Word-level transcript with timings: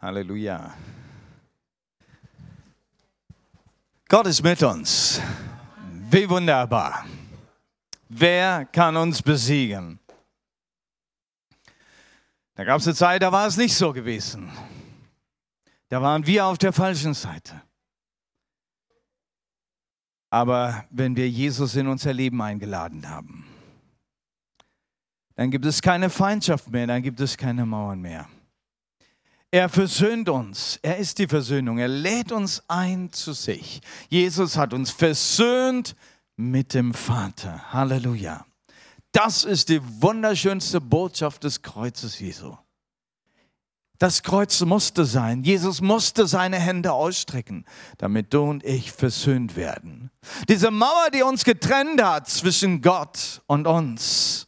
Halleluja. 0.00 0.74
Gott 4.08 4.26
ist 4.26 4.42
mit 4.42 4.62
uns. 4.62 5.20
Wie 6.10 6.28
wunderbar. 6.28 7.04
Wer 8.08 8.64
kann 8.64 8.96
uns 8.96 9.22
besiegen? 9.22 10.00
Da 12.54 12.64
gab 12.64 12.80
es 12.80 12.86
eine 12.86 12.96
Zeit, 12.96 13.22
da 13.22 13.30
war 13.30 13.46
es 13.46 13.56
nicht 13.56 13.74
so 13.74 13.92
gewesen. 13.92 14.50
Da 15.88 16.00
waren 16.00 16.26
wir 16.26 16.46
auf 16.46 16.56
der 16.56 16.72
falschen 16.72 17.14
Seite. 17.14 17.60
Aber 20.30 20.84
wenn 20.90 21.14
wir 21.14 21.28
Jesus 21.28 21.76
in 21.76 21.86
unser 21.86 22.12
Leben 22.14 22.40
eingeladen 22.40 23.08
haben, 23.08 23.46
dann 25.34 25.50
gibt 25.50 25.66
es 25.66 25.82
keine 25.82 26.08
Feindschaft 26.08 26.70
mehr, 26.70 26.86
dann 26.86 27.02
gibt 27.02 27.20
es 27.20 27.36
keine 27.36 27.66
Mauern 27.66 28.00
mehr. 28.00 28.28
Er 29.50 29.68
versöhnt 29.68 30.28
uns. 30.28 30.78
Er 30.82 30.98
ist 30.98 31.18
die 31.18 31.26
Versöhnung. 31.26 31.78
Er 31.78 31.88
lädt 31.88 32.30
uns 32.30 32.62
ein 32.68 33.12
zu 33.12 33.32
sich. 33.32 33.80
Jesus 34.08 34.56
hat 34.56 34.72
uns 34.72 34.90
versöhnt 34.90 35.96
mit 36.36 36.72
dem 36.72 36.94
Vater. 36.94 37.72
Halleluja. 37.72 38.46
Das 39.12 39.44
ist 39.44 39.68
die 39.68 39.80
wunderschönste 40.02 40.80
Botschaft 40.80 41.42
des 41.42 41.62
Kreuzes 41.62 42.20
Jesu. 42.20 42.56
Das 43.98 44.22
Kreuz 44.22 44.60
musste 44.62 45.04
sein. 45.04 45.42
Jesus 45.42 45.82
musste 45.82 46.26
seine 46.26 46.58
Hände 46.58 46.92
ausstrecken, 46.92 47.66
damit 47.98 48.32
du 48.32 48.44
und 48.44 48.64
ich 48.64 48.92
versöhnt 48.92 49.56
werden. 49.56 50.10
Diese 50.48 50.70
Mauer, 50.70 51.10
die 51.12 51.22
uns 51.22 51.44
getrennt 51.44 52.02
hat 52.02 52.26
zwischen 52.26 52.80
Gott 52.80 53.42
und 53.46 53.66
uns, 53.66 54.46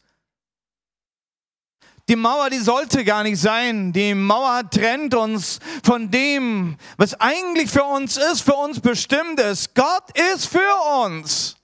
die 2.08 2.16
Mauer, 2.16 2.50
die 2.50 2.58
sollte 2.58 3.04
gar 3.04 3.22
nicht 3.22 3.40
sein. 3.40 3.92
Die 3.92 4.14
Mauer 4.14 4.68
trennt 4.68 5.14
uns 5.14 5.60
von 5.84 6.10
dem, 6.10 6.76
was 6.96 7.14
eigentlich 7.20 7.70
für 7.70 7.84
uns 7.84 8.16
ist, 8.16 8.42
für 8.42 8.54
uns 8.54 8.80
bestimmt 8.80 9.38
ist. 9.40 9.74
Gott 9.74 10.16
ist 10.32 10.46
für 10.46 11.04
uns. 11.04 11.56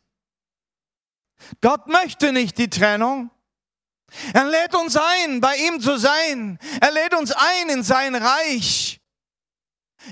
Gott 1.61 1.87
möchte 1.89 2.33
nicht 2.33 2.57
die 2.59 2.71
Trennung. 2.71 3.31
Er 4.33 4.45
lädt 4.45 4.75
uns 4.75 4.97
ein, 4.97 5.41
bei 5.41 5.57
ihm 5.57 5.81
zu 5.81 5.99
sein. 5.99 6.59
Er 6.81 6.93
lädt 6.93 7.15
uns 7.15 7.33
ein 7.33 7.69
in 7.69 7.83
sein 7.83 8.15
Reich. 8.15 9.01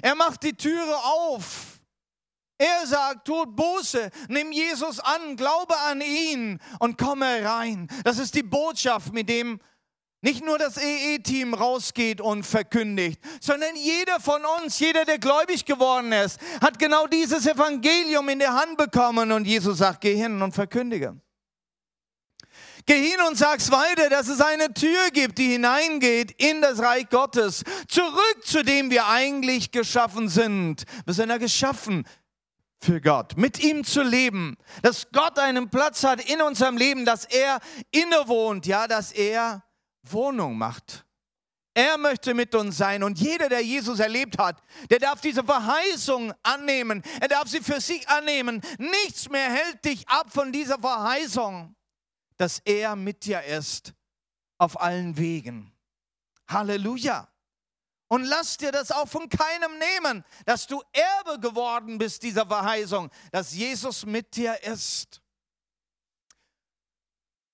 Er 0.02 0.14
macht 0.14 0.42
die 0.42 0.52
Türe 0.52 0.96
auf. 0.96 1.80
Er 2.58 2.86
sagt, 2.86 3.26
tut 3.26 3.54
Buße, 3.54 4.10
nimm 4.28 4.50
Jesus 4.50 4.98
an, 4.98 5.36
glaube 5.36 5.76
an 5.78 6.00
ihn 6.00 6.58
und 6.78 6.96
komme 6.96 7.44
rein. 7.44 7.88
Das 8.02 8.18
ist 8.18 8.34
die 8.34 8.42
Botschaft, 8.42 9.12
mit 9.12 9.28
dem 9.28 9.60
nicht 10.26 10.44
nur 10.44 10.58
das 10.58 10.76
EE-Team 10.76 11.54
rausgeht 11.54 12.20
und 12.20 12.42
verkündigt, 12.42 13.20
sondern 13.40 13.76
jeder 13.76 14.18
von 14.18 14.42
uns, 14.60 14.76
jeder, 14.80 15.04
der 15.04 15.20
gläubig 15.20 15.64
geworden 15.64 16.10
ist, 16.10 16.40
hat 16.60 16.80
genau 16.80 17.06
dieses 17.06 17.46
Evangelium 17.46 18.28
in 18.28 18.40
der 18.40 18.52
Hand 18.52 18.76
bekommen 18.76 19.30
und 19.30 19.46
Jesus 19.46 19.78
sagt, 19.78 20.00
geh 20.00 20.16
hin 20.16 20.42
und 20.42 20.52
verkündige. 20.52 21.14
Geh 22.86 23.00
hin 23.00 23.20
und 23.28 23.38
sag's 23.38 23.70
weiter, 23.70 24.10
dass 24.10 24.26
es 24.26 24.40
eine 24.40 24.74
Tür 24.74 25.10
gibt, 25.12 25.38
die 25.38 25.52
hineingeht 25.52 26.32
in 26.42 26.60
das 26.60 26.80
Reich 26.80 27.08
Gottes, 27.08 27.62
zurück 27.86 28.40
zu 28.42 28.64
dem 28.64 28.90
wir 28.90 29.06
eigentlich 29.06 29.70
geschaffen 29.70 30.28
sind. 30.28 30.86
Wir 31.04 31.14
sind 31.14 31.30
ja 31.30 31.38
geschaffen 31.38 32.04
für 32.80 33.00
Gott, 33.00 33.36
mit 33.36 33.62
ihm 33.62 33.84
zu 33.84 34.02
leben, 34.02 34.56
dass 34.82 35.06
Gott 35.12 35.38
einen 35.38 35.70
Platz 35.70 36.02
hat 36.02 36.20
in 36.28 36.42
unserem 36.42 36.76
Leben, 36.76 37.04
dass 37.04 37.26
er 37.26 37.60
innewohnt, 37.92 38.66
ja, 38.66 38.88
dass 38.88 39.12
er 39.12 39.62
Wohnung 40.12 40.56
macht. 40.56 41.06
Er 41.74 41.98
möchte 41.98 42.32
mit 42.32 42.54
uns 42.54 42.78
sein 42.78 43.02
und 43.02 43.18
jeder, 43.18 43.50
der 43.50 43.62
Jesus 43.62 44.00
erlebt 44.00 44.38
hat, 44.38 44.62
der 44.88 44.98
darf 44.98 45.20
diese 45.20 45.44
Verheißung 45.44 46.32
annehmen. 46.42 47.02
Er 47.20 47.28
darf 47.28 47.48
sie 47.48 47.60
für 47.60 47.82
sich 47.82 48.08
annehmen. 48.08 48.62
Nichts 48.78 49.28
mehr 49.28 49.50
hält 49.50 49.84
dich 49.84 50.08
ab 50.08 50.32
von 50.32 50.52
dieser 50.52 50.78
Verheißung, 50.78 51.76
dass 52.38 52.60
er 52.64 52.96
mit 52.96 53.26
dir 53.26 53.42
ist 53.42 53.92
auf 54.56 54.80
allen 54.80 55.18
Wegen. 55.18 55.70
Halleluja. 56.48 57.28
Und 58.08 58.24
lass 58.24 58.56
dir 58.56 58.72
das 58.72 58.90
auch 58.92 59.08
von 59.08 59.28
keinem 59.28 59.78
nehmen, 59.78 60.24
dass 60.44 60.66
du 60.66 60.80
Erbe 60.92 61.40
geworden 61.40 61.98
bist 61.98 62.22
dieser 62.22 62.46
Verheißung, 62.46 63.10
dass 63.32 63.52
Jesus 63.52 64.06
mit 64.06 64.34
dir 64.36 64.62
ist. 64.62 65.20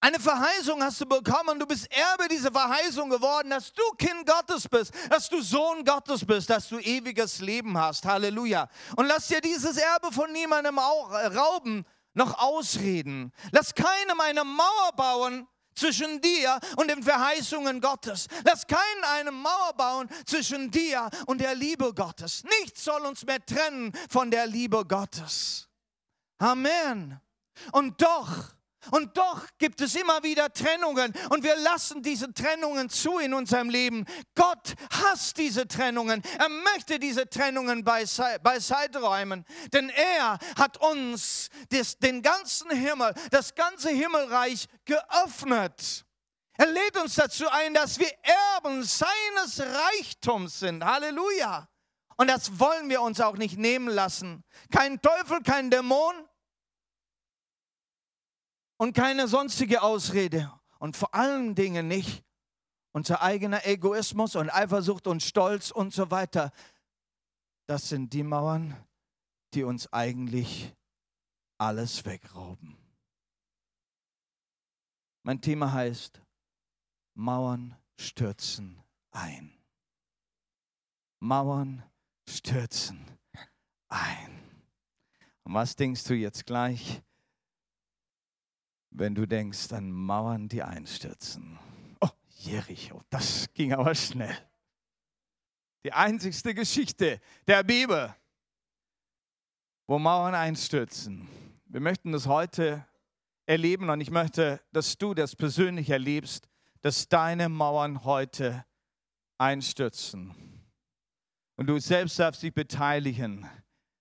Eine 0.04 0.18
Verheißung 0.18 0.82
hast 0.82 1.00
du 1.00 1.06
bekommen, 1.06 1.60
du 1.60 1.64
bist 1.64 1.86
Erbe 1.92 2.26
dieser 2.26 2.50
Verheißung 2.50 3.08
geworden, 3.08 3.50
dass 3.50 3.72
du 3.72 3.82
Kind 3.96 4.26
Gottes 4.26 4.68
bist, 4.68 4.92
dass 5.08 5.28
du 5.28 5.40
Sohn 5.40 5.84
Gottes 5.84 6.26
bist, 6.26 6.50
dass 6.50 6.68
du 6.68 6.80
ewiges 6.80 7.38
Leben 7.38 7.78
hast. 7.78 8.04
Halleluja. 8.04 8.68
Und 8.96 9.06
lass 9.06 9.28
dir 9.28 9.40
dieses 9.40 9.76
Erbe 9.76 10.10
von 10.10 10.32
niemandem 10.32 10.76
äh, 10.76 11.26
rauben, 11.26 11.86
noch 12.14 12.36
ausreden. 12.36 13.32
Lass 13.52 13.76
keinem 13.76 14.20
eine 14.20 14.42
Mauer 14.42 14.90
bauen 14.96 15.46
zwischen 15.76 16.20
dir 16.20 16.58
und 16.74 16.90
den 16.90 17.04
Verheißungen 17.04 17.80
Gottes. 17.80 18.26
Lass 18.44 18.66
keinen 18.66 19.04
eine 19.04 19.30
Mauer 19.30 19.72
bauen 19.76 20.08
zwischen 20.26 20.72
dir 20.72 21.10
und 21.26 21.40
der 21.40 21.54
Liebe 21.54 21.94
Gottes. 21.94 22.42
Nichts 22.60 22.82
soll 22.82 23.02
uns 23.06 23.24
mehr 23.24 23.46
trennen 23.46 23.92
von 24.10 24.32
der 24.32 24.48
Liebe 24.48 24.84
Gottes. 24.84 25.68
Amen. 26.38 27.20
Und 27.70 28.02
doch 28.02 28.52
und 28.90 29.16
doch 29.16 29.46
gibt 29.58 29.80
es 29.80 29.94
immer 29.94 30.22
wieder 30.22 30.52
Trennungen 30.52 31.12
und 31.30 31.44
wir 31.44 31.56
lassen 31.56 32.02
diese 32.02 32.32
Trennungen 32.32 32.90
zu 32.90 33.18
in 33.18 33.34
unserem 33.34 33.70
Leben. 33.70 34.04
Gott 34.34 34.74
hasst 34.90 35.38
diese 35.38 35.68
Trennungen. 35.68 36.22
Er 36.38 36.48
möchte 36.48 36.98
diese 36.98 37.28
Trennungen 37.28 37.84
beiseite 37.84 39.00
räumen, 39.00 39.44
denn 39.72 39.88
er 39.90 40.38
hat 40.58 40.78
uns 40.78 41.48
des, 41.70 41.98
den 41.98 42.22
ganzen 42.22 42.70
Himmel, 42.70 43.14
das 43.30 43.54
ganze 43.54 43.90
Himmelreich 43.90 44.66
geöffnet. 44.84 46.04
Er 46.58 46.66
lädt 46.66 46.96
uns 46.98 47.14
dazu 47.14 47.48
ein, 47.48 47.74
dass 47.74 47.98
wir 47.98 48.10
Erben 48.54 48.84
seines 48.84 49.60
Reichtums 49.60 50.60
sind. 50.60 50.84
Halleluja. 50.84 51.68
Und 52.16 52.28
das 52.28 52.58
wollen 52.60 52.88
wir 52.88 53.00
uns 53.00 53.20
auch 53.20 53.36
nicht 53.36 53.58
nehmen 53.58 53.88
lassen. 53.88 54.44
Kein 54.70 55.00
Teufel, 55.00 55.42
kein 55.42 55.70
Dämon, 55.70 56.14
und 58.82 58.94
keine 58.94 59.28
sonstige 59.28 59.80
Ausrede 59.80 60.52
und 60.80 60.96
vor 60.96 61.14
allen 61.14 61.54
Dingen 61.54 61.86
nicht 61.86 62.24
unser 62.90 63.22
eigener 63.22 63.64
Egoismus 63.64 64.34
und 64.34 64.50
Eifersucht 64.50 65.06
und 65.06 65.22
Stolz 65.22 65.70
und 65.70 65.94
so 65.94 66.10
weiter. 66.10 66.50
Das 67.66 67.88
sind 67.88 68.12
die 68.12 68.24
Mauern, 68.24 68.76
die 69.54 69.62
uns 69.62 69.92
eigentlich 69.92 70.74
alles 71.58 72.04
wegrauben. 72.04 72.76
Mein 75.22 75.40
Thema 75.40 75.72
heißt, 75.72 76.20
Mauern 77.14 77.76
stürzen 77.96 78.82
ein. 79.12 79.56
Mauern 81.20 81.84
stürzen 82.28 83.06
ein. 83.86 84.42
Und 85.44 85.54
was 85.54 85.76
denkst 85.76 86.02
du 86.02 86.14
jetzt 86.14 86.46
gleich? 86.46 87.00
Wenn 88.94 89.14
du 89.14 89.26
denkst 89.26 89.72
an 89.72 89.90
Mauern, 89.90 90.48
die 90.48 90.62
einstürzen. 90.62 91.58
Oh, 92.00 92.08
Jericho, 92.36 93.02
das 93.10 93.52
ging 93.54 93.72
aber 93.72 93.94
schnell. 93.94 94.36
Die 95.84 95.92
einzigste 95.92 96.54
Geschichte 96.54 97.20
der 97.46 97.62
Bibel, 97.64 98.14
wo 99.86 99.98
Mauern 99.98 100.34
einstürzen. 100.34 101.28
Wir 101.66 101.80
möchten 101.80 102.12
das 102.12 102.26
heute 102.26 102.86
erleben 103.46 103.90
und 103.90 104.00
ich 104.00 104.10
möchte, 104.10 104.60
dass 104.72 104.96
du 104.98 105.14
das 105.14 105.34
persönlich 105.34 105.90
erlebst, 105.90 106.48
dass 106.82 107.08
deine 107.08 107.48
Mauern 107.48 108.04
heute 108.04 108.64
einstürzen. 109.38 110.34
Und 111.56 111.66
du 111.66 111.78
selbst 111.78 112.18
darfst 112.18 112.42
dich 112.42 112.54
beteiligen 112.54 113.48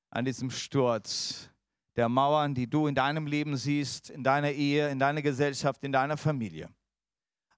an 0.09 0.25
diesem 0.25 0.51
Sturz 0.51 1.50
der 1.95 2.09
Mauern, 2.09 2.55
die 2.55 2.69
du 2.69 2.87
in 2.87 2.95
deinem 2.95 3.27
Leben 3.27 3.57
siehst, 3.57 4.09
in 4.09 4.23
deiner 4.23 4.51
Ehe, 4.51 4.89
in 4.89 4.99
deiner 4.99 5.21
Gesellschaft, 5.21 5.83
in 5.83 5.91
deiner 5.91 6.17
Familie, 6.17 6.69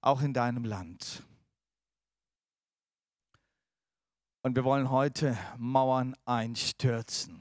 auch 0.00 0.22
in 0.22 0.32
deinem 0.32 0.64
Land. 0.64 1.22
Und 4.42 4.56
wir 4.56 4.64
wollen 4.64 4.90
heute 4.90 5.38
Mauern 5.56 6.14
einstürzen. 6.24 7.40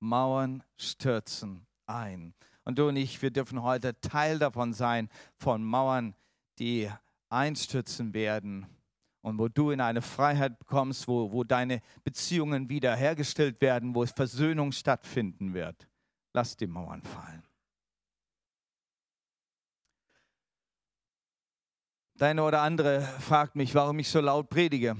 Mauern 0.00 0.62
stürzen 0.78 1.66
ein. 1.86 2.34
Und 2.64 2.78
du 2.78 2.88
und 2.88 2.96
ich, 2.96 3.20
wir 3.20 3.30
dürfen 3.30 3.62
heute 3.62 4.00
Teil 4.00 4.38
davon 4.38 4.72
sein, 4.72 5.10
von 5.36 5.62
Mauern, 5.62 6.14
die 6.58 6.90
einstürzen 7.28 8.14
werden 8.14 8.66
und 9.24 9.38
wo 9.38 9.48
du 9.48 9.70
in 9.70 9.80
eine 9.80 10.02
Freiheit 10.02 10.66
kommst, 10.66 11.08
wo, 11.08 11.32
wo 11.32 11.44
deine 11.44 11.80
Beziehungen 12.04 12.68
wiederhergestellt 12.68 13.58
werden, 13.62 13.94
wo 13.94 14.04
Versöhnung 14.04 14.70
stattfinden 14.70 15.54
wird. 15.54 15.88
Lass 16.34 16.58
die 16.58 16.66
Mauern 16.66 17.02
fallen. 17.02 17.42
Deine 22.16 22.44
oder 22.44 22.60
andere 22.60 23.00
fragt 23.00 23.56
mich, 23.56 23.74
warum 23.74 23.98
ich 23.98 24.10
so 24.10 24.20
laut 24.20 24.50
predige. 24.50 24.94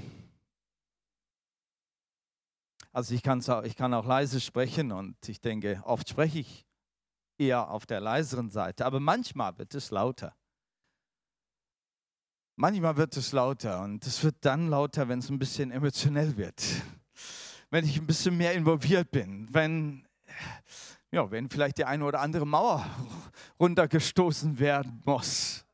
Also 2.92 3.14
ich, 3.14 3.28
auch, 3.28 3.62
ich 3.64 3.76
kann 3.76 3.92
auch 3.92 4.06
leise 4.06 4.40
sprechen 4.40 4.90
und 4.90 5.28
ich 5.28 5.42
denke, 5.42 5.82
oft 5.84 6.08
spreche 6.08 6.38
ich 6.38 6.66
eher 7.36 7.68
auf 7.68 7.84
der 7.84 8.00
leiseren 8.00 8.48
Seite, 8.48 8.86
aber 8.86 9.00
manchmal 9.00 9.58
wird 9.58 9.74
es 9.74 9.90
lauter. 9.90 10.34
Manchmal 12.56 12.96
wird 12.96 13.16
es 13.16 13.32
lauter 13.32 13.82
und 13.82 14.06
es 14.06 14.22
wird 14.22 14.36
dann 14.42 14.68
lauter, 14.68 15.08
wenn 15.08 15.18
es 15.18 15.28
ein 15.28 15.40
bisschen 15.40 15.72
emotionell 15.72 16.36
wird, 16.36 16.62
wenn 17.70 17.84
ich 17.84 17.98
ein 17.98 18.06
bisschen 18.06 18.36
mehr 18.36 18.52
involviert 18.52 19.10
bin, 19.10 19.48
wenn, 19.50 20.06
ja, 21.10 21.28
wenn 21.32 21.50
vielleicht 21.50 21.78
die 21.78 21.84
eine 21.84 22.04
oder 22.04 22.20
andere 22.20 22.46
Mauer 22.46 22.86
runtergestoßen 23.60 24.60
werden 24.60 25.02
muss. 25.04 25.64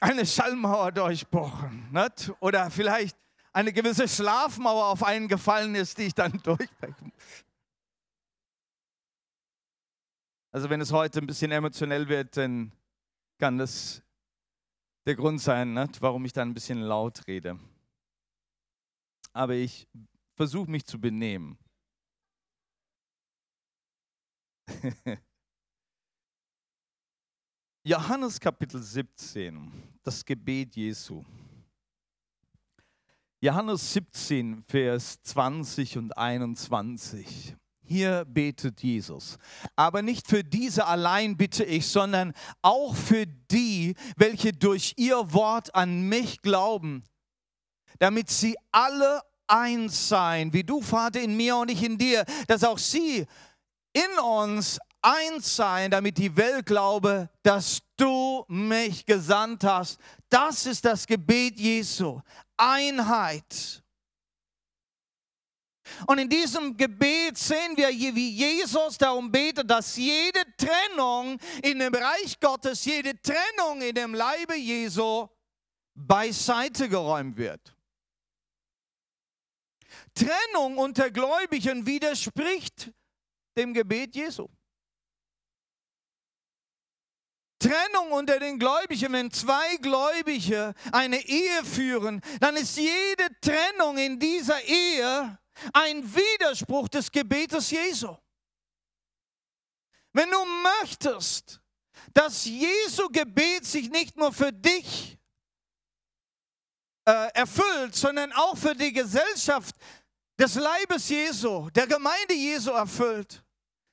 Eine 0.00 0.26
Schallmauer 0.26 0.90
durchbrochen 0.90 1.92
nicht? 1.92 2.32
oder 2.40 2.68
vielleicht 2.70 3.16
eine 3.52 3.72
gewisse 3.72 4.08
Schlafmauer 4.08 4.86
auf 4.86 5.04
einen 5.04 5.28
gefallen 5.28 5.76
ist, 5.76 5.98
die 5.98 6.04
ich 6.04 6.14
dann 6.14 6.32
durchbrechen 6.42 7.12
muss. 7.12 7.44
Also 10.50 10.70
wenn 10.70 10.80
es 10.80 10.90
heute 10.92 11.20
ein 11.20 11.26
bisschen 11.26 11.52
emotionell 11.52 12.08
wird, 12.08 12.36
dann 12.36 12.72
kann 13.38 13.58
das 13.58 14.02
der 15.08 15.16
Grund 15.16 15.40
sein, 15.40 15.72
ne, 15.72 15.88
warum 16.00 16.26
ich 16.26 16.34
dann 16.34 16.50
ein 16.50 16.54
bisschen 16.54 16.82
laut 16.82 17.26
rede. 17.26 17.58
Aber 19.32 19.54
ich 19.54 19.88
versuche 20.36 20.70
mich 20.70 20.84
zu 20.84 21.00
benehmen. 21.00 21.56
Johannes 27.84 28.38
Kapitel 28.38 28.82
17, 28.82 29.72
das 30.02 30.22
Gebet 30.22 30.76
Jesu. 30.76 31.24
Johannes 33.40 33.94
17, 33.94 34.62
Vers 34.64 35.22
20 35.22 35.96
und 35.96 36.18
21. 36.18 37.56
Hier 37.88 38.26
betet 38.26 38.82
Jesus. 38.82 39.38
Aber 39.74 40.02
nicht 40.02 40.28
für 40.28 40.44
diese 40.44 40.86
allein 40.86 41.36
bitte 41.36 41.64
ich, 41.64 41.86
sondern 41.86 42.34
auch 42.60 42.94
für 42.94 43.26
die, 43.26 43.94
welche 44.16 44.52
durch 44.52 44.92
ihr 44.96 45.32
Wort 45.32 45.74
an 45.74 46.02
mich 46.02 46.42
glauben, 46.42 47.02
damit 47.98 48.28
sie 48.28 48.56
alle 48.70 49.22
eins 49.46 50.08
sein, 50.08 50.52
wie 50.52 50.64
du, 50.64 50.82
Vater, 50.82 51.20
in 51.20 51.36
mir 51.36 51.56
und 51.56 51.70
ich 51.70 51.82
in 51.82 51.96
dir, 51.96 52.24
dass 52.46 52.62
auch 52.62 52.78
sie 52.78 53.26
in 53.94 54.18
uns 54.22 54.78
eins 55.00 55.56
sein, 55.56 55.90
damit 55.90 56.18
die 56.18 56.36
Welt 56.36 56.66
glaube, 56.66 57.30
dass 57.42 57.80
du 57.96 58.44
mich 58.48 59.06
gesandt 59.06 59.64
hast. 59.64 59.98
Das 60.28 60.66
ist 60.66 60.84
das 60.84 61.06
Gebet 61.06 61.58
Jesu. 61.58 62.20
Einheit. 62.56 63.82
Und 66.06 66.18
in 66.18 66.28
diesem 66.28 66.76
Gebet 66.76 67.38
sehen 67.38 67.76
wir, 67.76 67.88
wie 67.88 68.30
Jesus 68.30 68.98
darum 68.98 69.30
betet, 69.30 69.70
dass 69.70 69.96
jede 69.96 70.40
Trennung 70.56 71.38
in 71.62 71.78
dem 71.78 71.94
Reich 71.94 72.38
Gottes, 72.40 72.84
jede 72.84 73.20
Trennung 73.20 73.82
in 73.82 73.94
dem 73.94 74.14
Leibe 74.14 74.56
Jesu 74.56 75.28
beiseite 75.94 76.88
geräumt 76.88 77.36
wird. 77.36 77.74
Trennung 80.14 80.78
unter 80.78 81.10
Gläubigen 81.10 81.86
widerspricht 81.86 82.92
dem 83.56 83.74
Gebet 83.74 84.14
Jesu. 84.14 84.48
Trennung 87.58 88.12
unter 88.12 88.38
den 88.38 88.58
Gläubigen, 88.58 89.12
wenn 89.12 89.30
zwei 89.32 89.76
Gläubige 89.78 90.74
eine 90.92 91.20
Ehe 91.26 91.64
führen, 91.64 92.20
dann 92.40 92.56
ist 92.56 92.76
jede 92.76 93.28
Trennung 93.40 93.98
in 93.98 94.18
dieser 94.20 94.62
Ehe 94.62 95.38
ein 95.72 96.02
Widerspruch 96.14 96.88
des 96.88 97.10
Gebetes 97.10 97.70
Jesu. 97.70 98.16
Wenn 100.12 100.30
du 100.30 100.44
möchtest, 100.44 101.60
dass 102.14 102.44
Jesu 102.44 103.08
Gebet 103.08 103.64
sich 103.64 103.90
nicht 103.90 104.16
nur 104.16 104.32
für 104.32 104.52
dich 104.52 105.18
äh, 107.04 107.28
erfüllt, 107.34 107.94
sondern 107.94 108.32
auch 108.32 108.56
für 108.56 108.74
die 108.74 108.92
Gesellschaft 108.92 109.76
des 110.38 110.54
Leibes 110.54 111.08
Jesu, 111.08 111.68
der 111.70 111.86
Gemeinde 111.86 112.34
Jesu 112.34 112.70
erfüllt, 112.70 113.42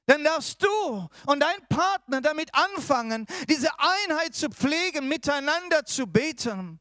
dann 0.06 0.24
darfst 0.24 0.64
du 0.64 1.10
und 1.26 1.40
dein 1.40 1.68
Partner 1.68 2.22
damit 2.22 2.54
anfangen, 2.54 3.26
diese 3.50 3.70
Einheit 3.80 4.36
zu 4.36 4.50
pflegen, 4.50 5.08
miteinander 5.08 5.84
zu 5.86 6.06
beten. 6.06 6.80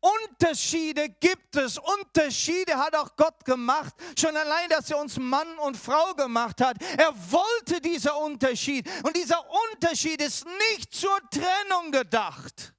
Unterschiede 0.00 1.08
gibt 1.08 1.56
es. 1.56 1.78
Unterschiede 1.78 2.76
hat 2.76 2.94
auch 2.94 3.16
Gott 3.16 3.44
gemacht. 3.44 3.94
Schon 4.18 4.36
allein, 4.36 4.68
dass 4.68 4.90
er 4.90 4.98
uns 4.98 5.18
Mann 5.18 5.58
und 5.58 5.76
Frau 5.76 6.14
gemacht 6.14 6.60
hat. 6.60 6.76
Er 6.96 7.12
wollte 7.30 7.80
dieser 7.80 8.16
Unterschied. 8.18 8.88
Und 9.02 9.16
dieser 9.16 9.44
Unterschied 9.72 10.20
ist 10.22 10.46
nicht 10.70 10.94
zur 10.94 11.18
Trennung 11.30 11.90
gedacht. 11.90 12.74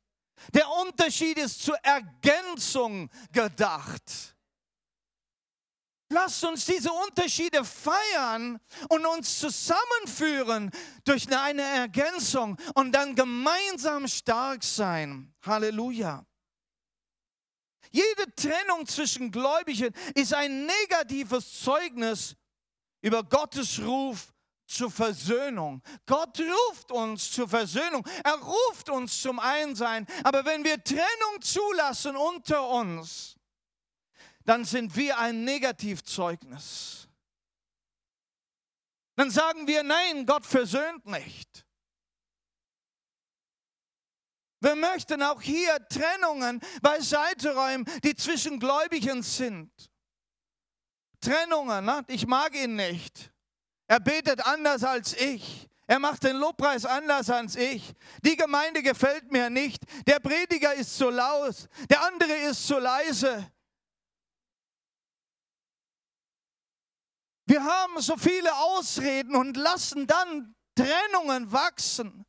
Der 0.54 0.69
Unterschied 0.69 1.38
ist 1.38 1.62
zur 1.62 1.77
Ergänzung 1.83 3.10
gedacht. 3.31 4.36
Lasst 6.12 6.44
uns 6.44 6.66
diese 6.66 6.92
Unterschiede 6.92 7.63
feiern 7.63 8.60
und 8.89 9.06
uns 9.06 9.39
zusammenführen 9.39 10.71
durch 11.04 11.27
eine 11.31 11.62
Ergänzung 11.62 12.57
und 12.74 12.94
dann 12.94 13.13
gemeinsam 13.13 14.07
stark 14.07 14.63
sein. 14.63 15.31
Halleluja. 15.45 16.25
Jede 17.91 18.33
Trennung 18.36 18.86
zwischen 18.86 19.31
Gläubigen 19.31 19.94
ist 20.15 20.33
ein 20.33 20.65
negatives 20.65 21.62
Zeugnis 21.62 22.36
über 23.01 23.24
Gottes 23.24 23.80
Ruf 23.80 24.33
zur 24.68 24.91
Versöhnung. 24.91 25.81
Gott 26.06 26.39
ruft 26.39 26.91
uns 26.91 27.31
zur 27.31 27.50
Versöhnung. 27.50 28.07
Er 28.24 28.36
ruft 28.36 28.89
uns 28.89 29.21
zum 29.21 29.39
Einsein. 29.39 30.06
Aber 30.24 30.45
wenn 30.45 30.63
wir 30.63 30.83
Trennung 30.83 31.41
zulassen 31.41 32.15
unter 32.15 32.68
uns, 32.69 33.36
dann 34.45 34.65
sind 34.65 34.95
wir 34.95 35.18
ein 35.18 35.44
Negativzeugnis. 35.44 37.07
Dann 39.15 39.31
sagen 39.31 39.68
wir, 39.68 39.83
nein, 39.83 40.25
Gott 40.25 40.45
versöhnt 40.45 41.06
nicht. 41.06 41.65
Wir 44.61 44.75
möchten 44.75 45.23
auch 45.23 45.41
hier 45.41 45.77
Trennungen 45.88 46.59
beiseite 46.81 47.56
räumen, 47.56 47.85
die 48.03 48.15
zwischen 48.15 48.59
Gläubigen 48.59 49.23
sind. 49.23 49.71
Trennungen, 51.21 51.85
ne? 51.85 52.04
ich 52.07 52.28
mag 52.28 52.56
ihn 52.56 52.75
nicht. 52.75 53.31
Er 53.87 53.99
betet 53.99 54.45
anders 54.45 54.83
als 54.83 55.13
ich. 55.13 55.68
Er 55.87 55.97
macht 55.97 56.23
den 56.23 56.35
Lobpreis 56.35 56.85
anders 56.85 57.30
als 57.30 57.56
ich. 57.56 57.94
Die 58.23 58.35
Gemeinde 58.35 58.83
gefällt 58.83 59.31
mir 59.31 59.49
nicht. 59.49 59.81
Der 60.06 60.19
Prediger 60.19 60.73
ist 60.75 60.95
zu 60.95 61.09
laut. 61.09 61.68
Der 61.89 62.06
andere 62.06 62.31
ist 62.31 62.68
zu 62.68 62.78
leise. 62.78 63.51
Wir 67.45 67.63
haben 67.63 67.99
so 67.99 68.16
viele 68.18 68.56
Ausreden 68.56 69.35
und 69.35 69.57
lassen 69.57 70.06
dann 70.06 70.54
Trennungen 70.75 71.51
wachsen. 71.51 72.23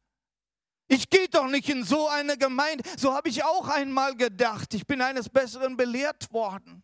Ich 0.92 1.08
gehe 1.08 1.28
doch 1.28 1.46
nicht 1.46 1.68
in 1.68 1.84
so 1.84 2.08
eine 2.08 2.36
Gemeinde. 2.36 2.82
So 2.98 3.14
habe 3.14 3.28
ich 3.28 3.44
auch 3.44 3.68
einmal 3.68 4.16
gedacht. 4.16 4.74
Ich 4.74 4.84
bin 4.84 5.00
eines 5.00 5.28
Besseren 5.28 5.76
belehrt 5.76 6.32
worden. 6.32 6.82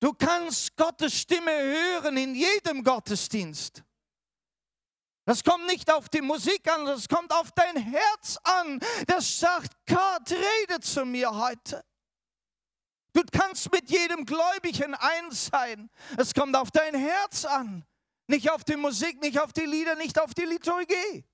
Du 0.00 0.14
kannst 0.14 0.74
Gottes 0.74 1.20
Stimme 1.20 1.50
hören 1.50 2.16
in 2.16 2.34
jedem 2.34 2.82
Gottesdienst. 2.82 3.84
Das 5.26 5.44
kommt 5.44 5.66
nicht 5.66 5.92
auf 5.92 6.08
die 6.08 6.22
Musik 6.22 6.66
an, 6.72 6.86
das 6.86 7.08
kommt 7.08 7.30
auf 7.30 7.52
dein 7.52 7.76
Herz 7.76 8.38
an. 8.44 8.80
Das 9.06 9.38
sagt, 9.38 9.72
Gott, 9.86 10.30
rede 10.30 10.80
zu 10.80 11.04
mir 11.04 11.30
heute. 11.30 11.84
Du 13.12 13.22
kannst 13.30 13.70
mit 13.70 13.90
jedem 13.90 14.24
Gläubigen 14.24 14.94
eins 14.94 15.46
sein. 15.46 15.90
Es 16.16 16.32
kommt 16.32 16.56
auf 16.56 16.70
dein 16.70 16.94
Herz 16.94 17.44
an. 17.44 17.84
Nicht 18.26 18.50
auf 18.50 18.64
die 18.64 18.76
Musik, 18.76 19.20
nicht 19.20 19.38
auf 19.38 19.52
die 19.52 19.66
Lieder, 19.66 19.94
nicht 19.94 20.20
auf 20.20 20.34
die 20.34 20.44
Liturgie. 20.44 21.24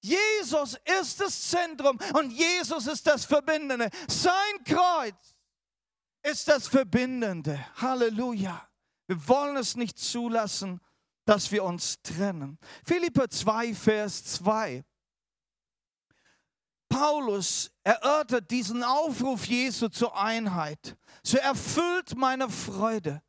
Jesus 0.00 0.78
ist 1.00 1.20
das 1.20 1.48
Zentrum 1.48 1.98
und 2.12 2.30
Jesus 2.30 2.86
ist 2.86 3.06
das 3.06 3.24
Verbindende. 3.24 3.88
Sein 4.06 4.64
Kreuz 4.64 5.34
ist 6.22 6.46
das 6.46 6.68
Verbindende. 6.68 7.58
Halleluja. 7.76 8.68
Wir 9.06 9.28
wollen 9.28 9.56
es 9.56 9.76
nicht 9.76 9.98
zulassen, 9.98 10.80
dass 11.24 11.50
wir 11.50 11.64
uns 11.64 12.02
trennen. 12.02 12.58
Philipper 12.84 13.28
2, 13.28 13.74
Vers 13.74 14.24
2. 14.24 14.84
Paulus 16.88 17.72
erörtert 17.82 18.50
diesen 18.50 18.84
Aufruf 18.84 19.46
Jesu 19.46 19.88
zur 19.88 20.16
Einheit. 20.16 20.96
So 21.22 21.38
erfüllt 21.38 22.14
meine 22.16 22.48
Freude, 22.48 23.22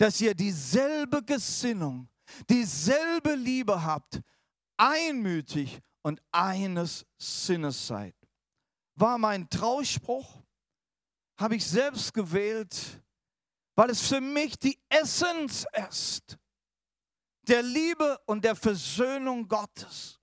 dass 0.00 0.18
ihr 0.22 0.34
dieselbe 0.34 1.22
Gesinnung, 1.22 2.08
dieselbe 2.48 3.34
Liebe 3.34 3.84
habt, 3.84 4.22
einmütig 4.78 5.78
und 6.00 6.22
eines 6.32 7.04
Sinnes 7.18 7.86
seid. 7.86 8.14
War 8.94 9.18
mein 9.18 9.50
Trauspruch, 9.50 10.42
habe 11.36 11.56
ich 11.56 11.66
selbst 11.66 12.14
gewählt, 12.14 12.74
weil 13.74 13.90
es 13.90 14.08
für 14.08 14.22
mich 14.22 14.58
die 14.58 14.78
Essenz 14.88 15.66
ist 15.90 16.38
der 17.42 17.62
Liebe 17.62 18.18
und 18.24 18.42
der 18.42 18.56
Versöhnung 18.56 19.48
Gottes, 19.48 20.18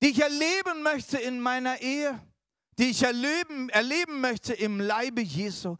die 0.00 0.10
ich 0.10 0.20
erleben 0.20 0.84
möchte 0.84 1.18
in 1.18 1.40
meiner 1.40 1.80
Ehe, 1.80 2.24
die 2.78 2.90
ich 2.90 3.02
erleben, 3.02 3.68
erleben 3.68 4.20
möchte 4.20 4.52
im 4.52 4.78
Leibe 4.78 5.22
Jesu. 5.22 5.76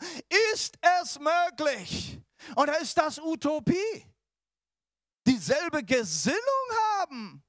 Ist 0.55 0.77
es 1.01 1.21
möglich? 1.21 2.21
Oder 2.57 2.78
ist 2.81 2.97
das 2.97 3.19
Utopie? 3.19 4.05
Dieselbe 5.26 5.83
Gesinnung 5.85 6.38
haben. 6.99 7.43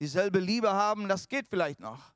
Dieselbe 0.00 0.38
Liebe 0.38 0.72
haben, 0.72 1.08
das 1.08 1.28
geht 1.28 1.48
vielleicht 1.48 1.80
noch. 1.80 2.14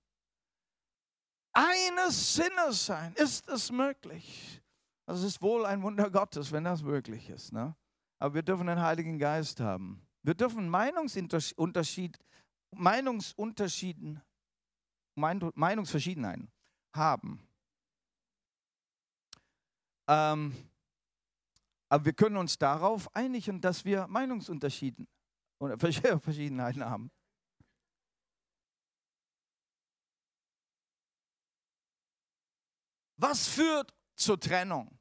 Eines 1.53 2.35
Sinnes 2.35 2.87
sein, 2.87 3.13
ist 3.15 3.49
es 3.49 3.71
möglich? 3.71 4.63
Das 5.07 5.23
ist 5.23 5.43
wohl 5.43 5.67
ein 5.67 5.83
Wunder 5.83 6.11
Gottes, 6.11 6.53
wenn 6.53 6.65
das 6.65 6.83
möglich 6.83 7.29
ist. 7.29 7.53
Ne? 7.53 7.77
Aber 8.19 8.35
wir 8.35 8.43
dürfen 8.43 8.69
den 8.69 8.81
Heiligen 8.81 9.19
Geist 9.19 9.61
haben. 9.61 10.07
Wir 10.23 10.35
dürfen 10.35 10.69
Meinungsunterschied, 10.69 12.19
Meinungsunterschieden, 12.75 14.23
Meinungsverschiedenheiten 15.17 16.51
haben. 16.95 17.47
Ähm, 20.09 20.55
aber 21.89 22.07
wir 22.07 22.13
können 22.15 22.37
uns 22.39 22.57
darauf 22.57 23.15
einigen, 23.15 23.61
dass 23.61 23.85
wir 23.85 24.07
Meinungsunterschieden 24.07 25.07
oder 25.59 25.79
Verschiedenheiten 26.21 26.85
haben. 26.85 27.11
Was 33.17 33.47
führt 33.47 33.95
zur 34.17 34.41
Trennung? 34.41 34.99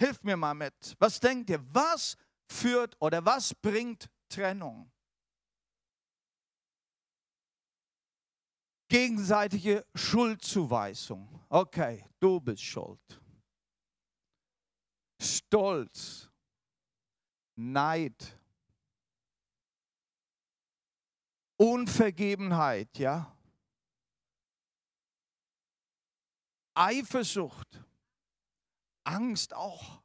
Hilf 0.00 0.22
mir 0.22 0.36
mal 0.36 0.54
mit. 0.54 0.96
Was 0.98 1.20
denkt 1.20 1.50
ihr? 1.50 1.60
Was 1.72 2.16
führt 2.50 2.96
oder 3.00 3.24
was 3.24 3.54
bringt 3.54 4.08
Trennung? 4.28 4.90
Gegenseitige 8.88 9.84
Schuldzuweisung. 9.94 11.28
Okay, 11.50 12.04
du 12.18 12.40
bist 12.40 12.62
schuld. 12.62 13.20
Stolz, 15.20 16.30
Neid, 17.56 18.38
Unvergebenheit, 21.56 22.96
ja. 22.98 23.36
Eifersucht, 26.74 27.84
Angst 29.02 29.52
auch. 29.54 30.00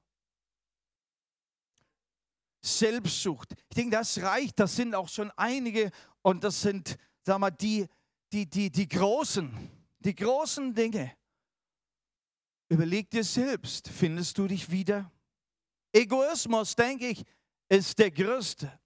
Selbstsucht. 2.65 3.53
Ich 3.70 3.75
denke, 3.75 3.98
das 3.98 4.22
reicht. 4.22 4.58
Das 4.60 4.75
sind 4.75 4.96
auch 4.96 5.10
schon 5.10 5.29
einige 5.32 5.91
und 6.22 6.43
das 6.43 6.62
sind, 6.62 6.98
sag 7.22 7.39
mal, 7.39 7.51
die, 7.51 7.88
die, 8.32 8.50
die, 8.50 8.72
die 8.72 8.88
großen, 8.88 9.70
die 10.00 10.15
großen 10.15 10.74
Dinge. 10.74 11.15
Überleg 12.74 13.10
dir 13.12 13.24
selbst, 13.24 13.88
findest 13.88 14.36
du 14.39 14.48
dich 14.48 14.72
wieder? 14.72 15.12
Egoismus, 15.92 16.75
denke 16.75 17.10
ich, 17.10 17.24
ist 17.70 18.00
der 18.00 18.10
größte. 18.10 18.80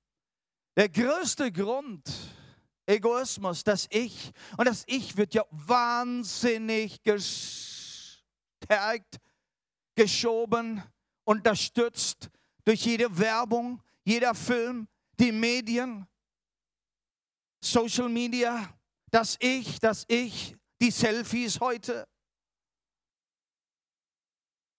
Der 0.75 0.89
größte 0.89 1.50
Grund, 1.53 2.03
Egoismus, 2.86 3.63
das 3.63 3.88
Ich. 3.89 4.34
Und 4.58 4.65
das 4.67 4.84
Ich 4.88 5.15
wird 5.15 5.34
ja 5.34 5.46
wahnsinnig 5.51 7.01
gestärkt, 7.01 8.01
geschoben, 9.96 10.84
unterstützt 11.24 12.29
durch 12.65 12.86
jede 12.86 13.17
Werbung, 13.17 13.82
jeder 14.03 14.36
Film, 14.36 14.89
die 15.17 15.32
Medien, 15.32 16.06
Social 17.62 18.10
Media, 18.10 18.70
das 19.12 19.38
Ich, 19.39 19.79
das 19.79 20.03
Ich, 20.10 20.58
die 20.82 20.91
Selfies 20.91 21.62
heute. 21.62 22.06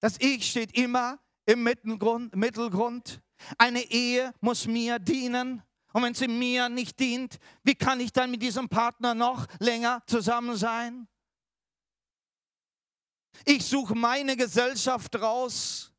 Das 0.00 0.16
Ich 0.20 0.50
steht 0.50 0.76
immer 0.76 1.18
im 1.46 1.62
Mittelgrund. 1.62 3.20
Eine 3.56 3.82
Ehe 3.82 4.32
muss 4.40 4.66
mir 4.66 4.98
dienen. 4.98 5.62
Und 5.92 6.02
wenn 6.02 6.14
sie 6.14 6.28
mir 6.28 6.68
nicht 6.68 7.00
dient, 7.00 7.38
wie 7.64 7.74
kann 7.74 8.00
ich 8.00 8.12
dann 8.12 8.30
mit 8.30 8.42
diesem 8.42 8.68
Partner 8.68 9.14
noch 9.14 9.46
länger 9.58 10.02
zusammen 10.06 10.56
sein? 10.56 11.08
Ich 13.44 13.64
suche 13.64 13.94
meine 13.94 14.36
Gesellschaft 14.36 15.16
raus. 15.16 15.92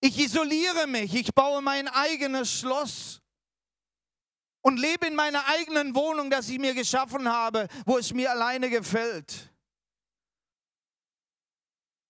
Ich 0.00 0.18
isoliere 0.18 0.86
mich. 0.86 1.14
Ich 1.14 1.34
baue 1.34 1.62
mein 1.62 1.88
eigenes 1.88 2.50
Schloss 2.50 3.20
und 4.62 4.78
lebe 4.78 5.06
in 5.06 5.14
meiner 5.14 5.46
eigenen 5.46 5.94
Wohnung, 5.94 6.30
das 6.30 6.48
ich 6.48 6.58
mir 6.58 6.74
geschaffen 6.74 7.28
habe, 7.28 7.68
wo 7.86 7.98
es 7.98 8.12
mir 8.12 8.30
alleine 8.30 8.70
gefällt. 8.70 9.47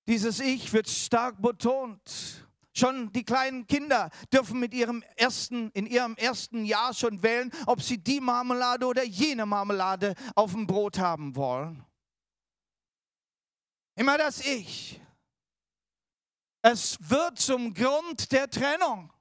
Dieses 0.08 0.40
Ich 0.40 0.72
wird 0.72 0.88
stark 0.88 1.40
betont. 1.42 2.46
Schon 2.72 3.12
die 3.12 3.24
kleinen 3.24 3.66
Kinder 3.66 4.08
dürfen 4.32 4.58
mit 4.58 4.72
ihrem 4.72 5.02
ersten, 5.16 5.70
in 5.72 5.84
ihrem 5.84 6.16
ersten 6.16 6.64
Jahr 6.64 6.94
schon 6.94 7.22
wählen, 7.22 7.52
ob 7.66 7.82
sie 7.82 7.98
die 7.98 8.20
Marmelade 8.20 8.86
oder 8.86 9.04
jene 9.04 9.44
Marmelade 9.44 10.14
auf 10.34 10.52
dem 10.52 10.66
Brot 10.66 10.98
haben 10.98 11.36
wollen. 11.36 11.84
Immer 13.96 14.16
das 14.16 14.40
Ich. 14.46 14.98
Es 16.62 16.96
wird 17.10 17.38
zum 17.38 17.74
Grund 17.74 18.32
der 18.32 18.48
Trennung, 18.48 19.12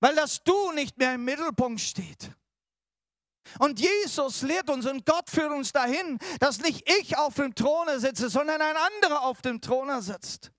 weil 0.00 0.14
das 0.14 0.42
Du 0.42 0.72
nicht 0.72 0.96
mehr 0.96 1.14
im 1.14 1.24
Mittelpunkt 1.24 1.80
steht. 1.80 2.30
Und 3.58 3.80
Jesus 3.80 4.42
lehrt 4.42 4.70
uns 4.70 4.86
und 4.86 5.06
Gott 5.06 5.30
führt 5.30 5.52
uns 5.52 5.72
dahin, 5.72 6.18
dass 6.40 6.60
nicht 6.60 6.88
ich 7.00 7.16
auf 7.16 7.34
dem 7.34 7.54
Throne 7.54 8.00
sitze, 8.00 8.28
sondern 8.28 8.60
ein 8.60 8.76
anderer 8.76 9.22
auf 9.22 9.42
dem 9.42 9.60
Throne 9.60 10.02
sitzt. 10.02 10.50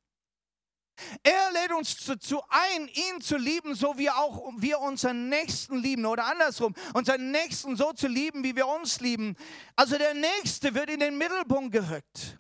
Er 1.24 1.51
lädt 1.51 1.72
uns 1.74 2.06
dazu 2.06 2.41
ein, 2.50 2.88
ihn 2.88 3.22
zu 3.22 3.38
lieben, 3.38 3.75
so 3.75 3.98
wie 3.98 4.10
auch 4.10 4.51
wir 4.58 4.79
unseren 4.79 5.29
Nächsten 5.29 5.77
lieben 5.77 6.06
oder 6.06 6.25
andersrum, 6.25 6.74
unseren 6.94 7.32
Nächsten 7.32 7.75
so 7.75 7.94
zu 7.94 8.08
lieben, 8.08 8.44
wie 8.44 8.56
wir 8.56 8.67
uns 8.67 9.00
lieben. 9.00 9.36
Also 9.75 9.98
der 9.98 10.15
Nächste 10.15 10.74
wird 10.74 10.89
in 10.89 11.00
den 11.00 11.17
Mittelpunkt 11.17 11.72
gerückt. 11.72 12.39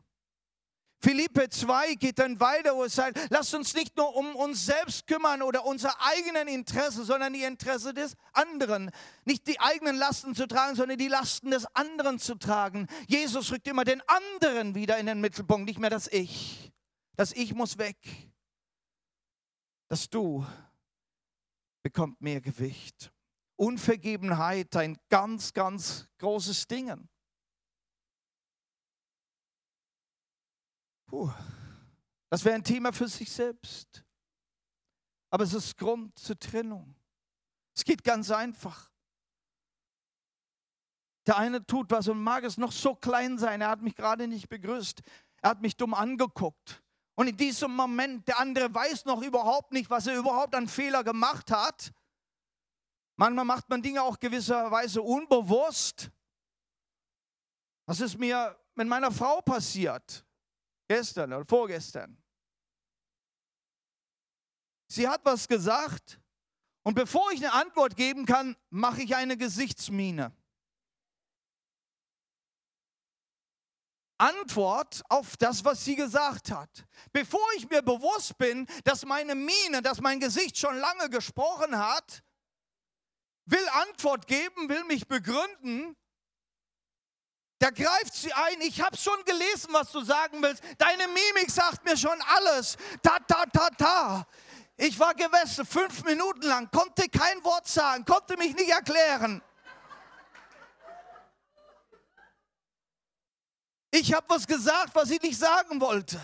Philippe 0.99 1.49
2 1.49 1.95
geht 1.95 2.17
dann 2.17 2.39
weiter, 2.39 2.75
wo 2.75 2.83
es 2.83 2.95
sagt, 2.95 3.19
lasst 3.29 3.53
uns 3.53 3.75
nicht 3.75 3.95
nur 3.95 4.15
um 4.15 4.35
uns 4.35 4.65
selbst 4.65 5.05
kümmern 5.05 5.43
oder 5.43 5.63
unser 5.65 5.93
eigenen 6.01 6.47
Interesse, 6.47 7.03
sondern 7.03 7.33
die 7.33 7.43
Interesse 7.43 7.93
des 7.93 8.15
anderen. 8.33 8.89
Nicht 9.23 9.45
die 9.47 9.59
eigenen 9.59 9.95
Lasten 9.95 10.33
zu 10.33 10.47
tragen, 10.47 10.75
sondern 10.75 10.97
die 10.97 11.07
Lasten 11.07 11.51
des 11.51 11.65
anderen 11.75 12.17
zu 12.17 12.35
tragen. 12.35 12.87
Jesus 13.07 13.51
rückt 13.51 13.67
immer 13.67 13.83
den 13.83 14.01
anderen 14.07 14.73
wieder 14.73 14.97
in 14.97 15.05
den 15.05 15.21
Mittelpunkt, 15.21 15.67
nicht 15.67 15.79
mehr 15.79 15.91
das 15.91 16.07
Ich. 16.11 16.71
Das 17.15 17.31
Ich 17.31 17.53
muss 17.53 17.77
weg. 17.77 17.97
Das 19.89 20.09
Du 20.09 20.45
bekommt 21.83 22.19
mehr 22.21 22.41
Gewicht. 22.41 23.11
Unvergebenheit, 23.55 24.75
ein 24.75 24.97
ganz, 25.09 25.53
ganz 25.53 26.07
großes 26.17 26.67
Ding. 26.67 27.07
Puh, 31.07 31.31
das 32.29 32.43
wäre 32.45 32.55
ein 32.55 32.63
Thema 32.63 32.91
für 32.93 33.07
sich 33.07 33.31
selbst. 33.31 34.03
Aber 35.29 35.43
es 35.43 35.53
ist 35.53 35.77
Grund 35.77 36.17
zur 36.19 36.37
Trennung. 36.37 36.95
Es 37.75 37.83
geht 37.83 38.03
ganz 38.03 38.31
einfach. 38.31 38.91
Der 41.25 41.37
eine 41.37 41.65
tut 41.65 41.91
was 41.91 42.07
und 42.07 42.21
mag 42.21 42.43
es 42.43 42.57
noch 42.57 42.71
so 42.71 42.95
klein 42.95 43.37
sein. 43.37 43.61
Er 43.61 43.69
hat 43.69 43.81
mich 43.81 43.95
gerade 43.95 44.27
nicht 44.27 44.47
begrüßt. 44.49 45.01
Er 45.41 45.49
hat 45.49 45.61
mich 45.61 45.75
dumm 45.75 45.93
angeguckt. 45.93 46.81
Und 47.15 47.27
in 47.27 47.35
diesem 47.35 47.75
Moment, 47.75 48.27
der 48.27 48.39
andere 48.39 48.73
weiß 48.73 49.05
noch 49.05 49.21
überhaupt 49.21 49.73
nicht, 49.73 49.89
was 49.89 50.07
er 50.07 50.17
überhaupt 50.17 50.55
an 50.55 50.67
Fehler 50.67 51.03
gemacht 51.03 51.51
hat. 51.51 51.91
Manchmal 53.15 53.45
macht 53.45 53.69
man 53.69 53.81
Dinge 53.81 54.03
auch 54.03 54.19
gewisserweise 54.19 55.01
unbewusst. 55.01 56.11
Das 57.85 57.99
ist 57.99 58.17
mir 58.17 58.55
mit 58.75 58.87
meiner 58.87 59.11
Frau 59.11 59.41
passiert. 59.41 60.26
Gestern 60.87 61.33
oder 61.33 61.45
vorgestern. 61.45 62.17
Sie 64.87 65.07
hat 65.07 65.21
was 65.25 65.47
gesagt 65.47 66.19
und 66.83 66.93
bevor 66.93 67.31
ich 67.31 67.39
eine 67.39 67.53
Antwort 67.53 67.97
geben 67.97 68.25
kann, 68.25 68.55
mache 68.69 69.01
ich 69.01 69.15
eine 69.15 69.35
Gesichtsmiene. 69.35 70.33
Antwort 74.17 75.03
auf 75.09 75.37
das, 75.37 75.63
was 75.63 75.83
sie 75.83 75.95
gesagt 75.95 76.49
hat. 76.49 76.85
Bevor 77.11 77.45
ich 77.57 77.69
mir 77.69 77.81
bewusst 77.81 78.37
bin, 78.37 78.65
dass 78.83 79.05
meine 79.05 79.35
Miene, 79.35 79.81
dass 79.81 80.01
mein 80.01 80.19
Gesicht 80.19 80.57
schon 80.57 80.77
lange 80.77 81.09
gesprochen 81.09 81.77
hat, 81.77 82.23
will 83.45 83.67
Antwort 83.89 84.27
geben, 84.27 84.69
will 84.69 84.83
mich 84.85 85.07
begründen, 85.07 85.95
Da 87.59 87.71
greift 87.71 88.13
sie 88.13 88.31
ein. 88.31 88.61
Ich 88.61 88.81
habe 88.81 88.95
schon 88.95 89.23
gelesen, 89.25 89.69
was 89.71 89.91
du 89.91 90.01
sagen 90.01 90.41
willst. 90.41 90.63
Deine 90.77 91.07
Mimik 91.07 91.49
sagt 91.49 91.83
mir 91.83 91.97
schon 91.97 92.21
alles. 92.21 92.77
Ta, 93.01 93.17
ta, 93.19 93.45
ta, 93.45 93.69
ta. 93.71 94.27
Ich 94.75 94.99
war 94.99 95.15
gewesen, 95.15 95.65
fünf 95.65 96.03
Minuten 96.03 96.43
lang, 96.43 96.69
konnte 96.69 97.09
kein 97.09 97.43
Wort 97.43 97.67
sagen, 97.67 98.05
konnte 98.05 98.37
mich 98.37 98.53
nicht 98.53 98.69
erklären. 98.69 99.41
Ich 103.89 104.13
habe 104.13 104.29
was 104.29 104.45
gesagt, 104.45 104.93
was 104.93 105.09
ich 105.09 105.19
nicht 105.19 105.39
sagen 105.39 105.81
wollte. 105.81 106.21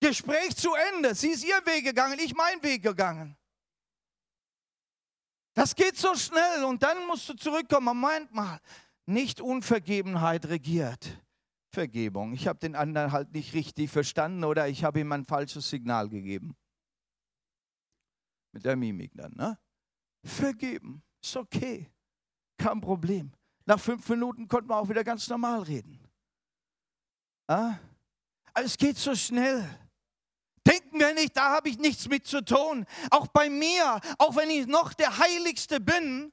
Gespräch 0.00 0.56
zu 0.56 0.72
Ende. 0.72 1.14
Sie 1.14 1.28
ist 1.28 1.44
ihr 1.44 1.60
Weg 1.66 1.84
gegangen, 1.84 2.18
ich 2.18 2.34
mein 2.34 2.62
Weg 2.62 2.82
gegangen. 2.82 3.36
Das 5.52 5.74
geht 5.74 5.98
so 5.98 6.14
schnell 6.14 6.64
und 6.64 6.82
dann 6.82 7.06
musst 7.06 7.28
du 7.28 7.34
zurückkommen. 7.34 7.84
Moment 7.84 8.32
mal, 8.32 8.58
nicht 9.10 9.40
Unvergebenheit 9.40 10.46
regiert. 10.46 11.22
Vergebung. 11.72 12.32
Ich 12.32 12.48
habe 12.48 12.58
den 12.58 12.74
anderen 12.74 13.12
halt 13.12 13.32
nicht 13.32 13.54
richtig 13.54 13.90
verstanden 13.90 14.44
oder 14.44 14.68
ich 14.68 14.82
habe 14.82 15.00
ihm 15.00 15.12
ein 15.12 15.24
falsches 15.24 15.68
Signal 15.68 16.08
gegeben. 16.08 16.56
Mit 18.52 18.64
der 18.64 18.76
Mimik 18.76 19.12
dann, 19.14 19.32
ne? 19.34 19.58
Vergeben. 20.24 21.02
Ist 21.22 21.36
okay. 21.36 21.90
Kein 22.58 22.80
Problem. 22.80 23.32
Nach 23.66 23.78
fünf 23.78 24.08
Minuten 24.08 24.48
konnten 24.48 24.68
wir 24.68 24.76
auch 24.76 24.88
wieder 24.88 25.04
ganz 25.04 25.28
normal 25.28 25.62
reden. 25.62 26.00
Ah? 27.46 27.78
Es 28.54 28.76
geht 28.76 28.96
so 28.96 29.14
schnell. 29.14 29.64
Denken 30.66 30.98
wir 30.98 31.14
nicht, 31.14 31.36
da 31.36 31.56
habe 31.56 31.68
ich 31.68 31.78
nichts 31.78 32.08
mit 32.08 32.26
zu 32.26 32.44
tun. 32.44 32.84
Auch 33.10 33.28
bei 33.28 33.48
mir, 33.48 34.00
auch 34.18 34.36
wenn 34.36 34.50
ich 34.50 34.66
noch 34.66 34.92
der 34.92 35.18
Heiligste 35.18 35.80
bin, 35.80 36.32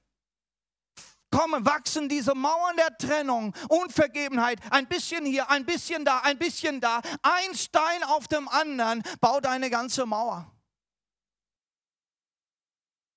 kommen, 1.30 1.66
wachsen 1.66 2.10
diese 2.10 2.34
Mauern 2.36 2.78
der 2.78 2.98
Trennung, 2.98 3.54
Unvergebenheit, 3.70 4.60
ein 4.72 4.88
bisschen 4.88 5.26
hier, 5.26 5.50
ein 5.50 5.66
bisschen 5.66 6.06
da, 6.06 6.20
ein 6.20 6.38
bisschen 6.38 6.80
da. 6.82 7.02
Ein 7.22 7.56
Stein 7.56 8.04
auf 8.04 8.28
dem 8.28 8.48
anderen 8.48 9.04
baut 9.20 9.46
eine 9.46 9.70
ganze 9.70 10.06
Mauer. 10.06 10.52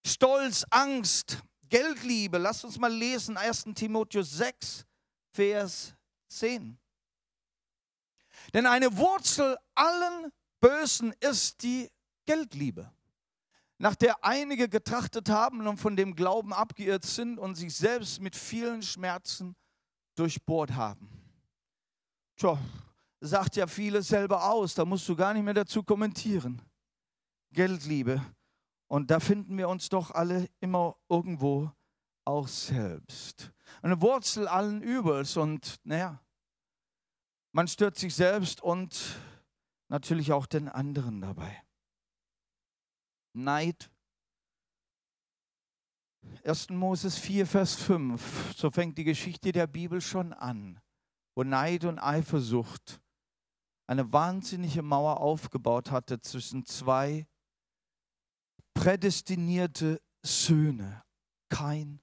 Stolz, 0.07 0.65
Angst, 0.71 1.39
Geldliebe. 1.69 2.39
Lasst 2.39 2.65
uns 2.65 2.79
mal 2.79 2.93
lesen, 2.93 3.37
1 3.37 3.65
Timotheus 3.75 4.33
6, 4.33 4.85
Vers 5.33 5.95
10. 6.29 6.79
Denn 8.55 8.67
eine 8.67 8.97
Wurzel 8.97 9.57
allen 9.75 10.33
Bösen 10.61 11.15
ist 11.21 11.63
die 11.63 11.91
Geldliebe, 12.27 12.93
nach 13.81 13.95
der 13.95 14.23
einige 14.23 14.69
getrachtet 14.69 15.31
haben 15.31 15.67
und 15.67 15.79
von 15.79 15.97
dem 15.97 16.15
Glauben 16.15 16.53
abgeirrt 16.53 17.07
sind 17.07 17.39
und 17.39 17.55
sich 17.55 17.75
selbst 17.75 18.21
mit 18.21 18.37
vielen 18.37 18.83
Schmerzen 18.83 19.57
durchbohrt 20.17 20.73
haben. 20.73 21.09
Tja, 22.37 22.59
sagt 23.21 23.57
ja 23.57 23.67
viele 23.67 24.03
selber 24.03 24.51
aus, 24.51 24.75
da 24.75 24.85
musst 24.85 25.09
du 25.09 25.17
gar 25.17 25.33
nicht 25.33 25.45
mehr 25.45 25.55
dazu 25.55 25.83
kommentieren. 25.83 26.61
Geldliebe. 27.53 28.23
Und 28.87 29.11
da 29.11 29.19
finden 29.19 29.57
wir 29.57 29.71
uns 29.71 29.89
doch 29.89 30.11
alle 30.11 30.51
immer 30.61 30.97
irgendwo 31.09 31.73
auch 32.27 32.49
selbst. 32.49 33.51
Eine 33.81 34.03
Wurzel 34.03 34.47
allen 34.47 34.83
Übels 34.83 35.39
und 35.39 35.77
naja, 35.85 36.21
man 37.53 37.67
stört 37.67 37.97
sich 37.97 38.15
selbst 38.15 38.61
und 38.61 39.17
natürlich 39.89 40.33
auch 40.33 40.45
den 40.45 40.69
anderen 40.69 41.23
dabei. 41.23 41.63
Neid. 43.33 43.91
1. 46.45 46.71
Moses 46.71 47.19
4, 47.19 47.47
Vers 47.47 47.75
5. 47.77 48.55
So 48.57 48.71
fängt 48.71 48.99
die 48.99 49.05
Geschichte 49.05 49.53
der 49.53 49.67
Bibel 49.67 50.01
schon 50.01 50.33
an, 50.33 50.81
wo 51.35 51.43
Neid 51.43 51.85
und 51.85 51.99
Eifersucht 51.99 53.01
eine 53.87 54.13
wahnsinnige 54.13 54.83
Mauer 54.83 55.21
aufgebaut 55.21 55.91
hatte 55.91 56.21
zwischen 56.21 56.65
zwei 56.65 57.27
prädestinierte 58.75 60.01
Söhne, 60.23 61.03
Kain 61.49 62.01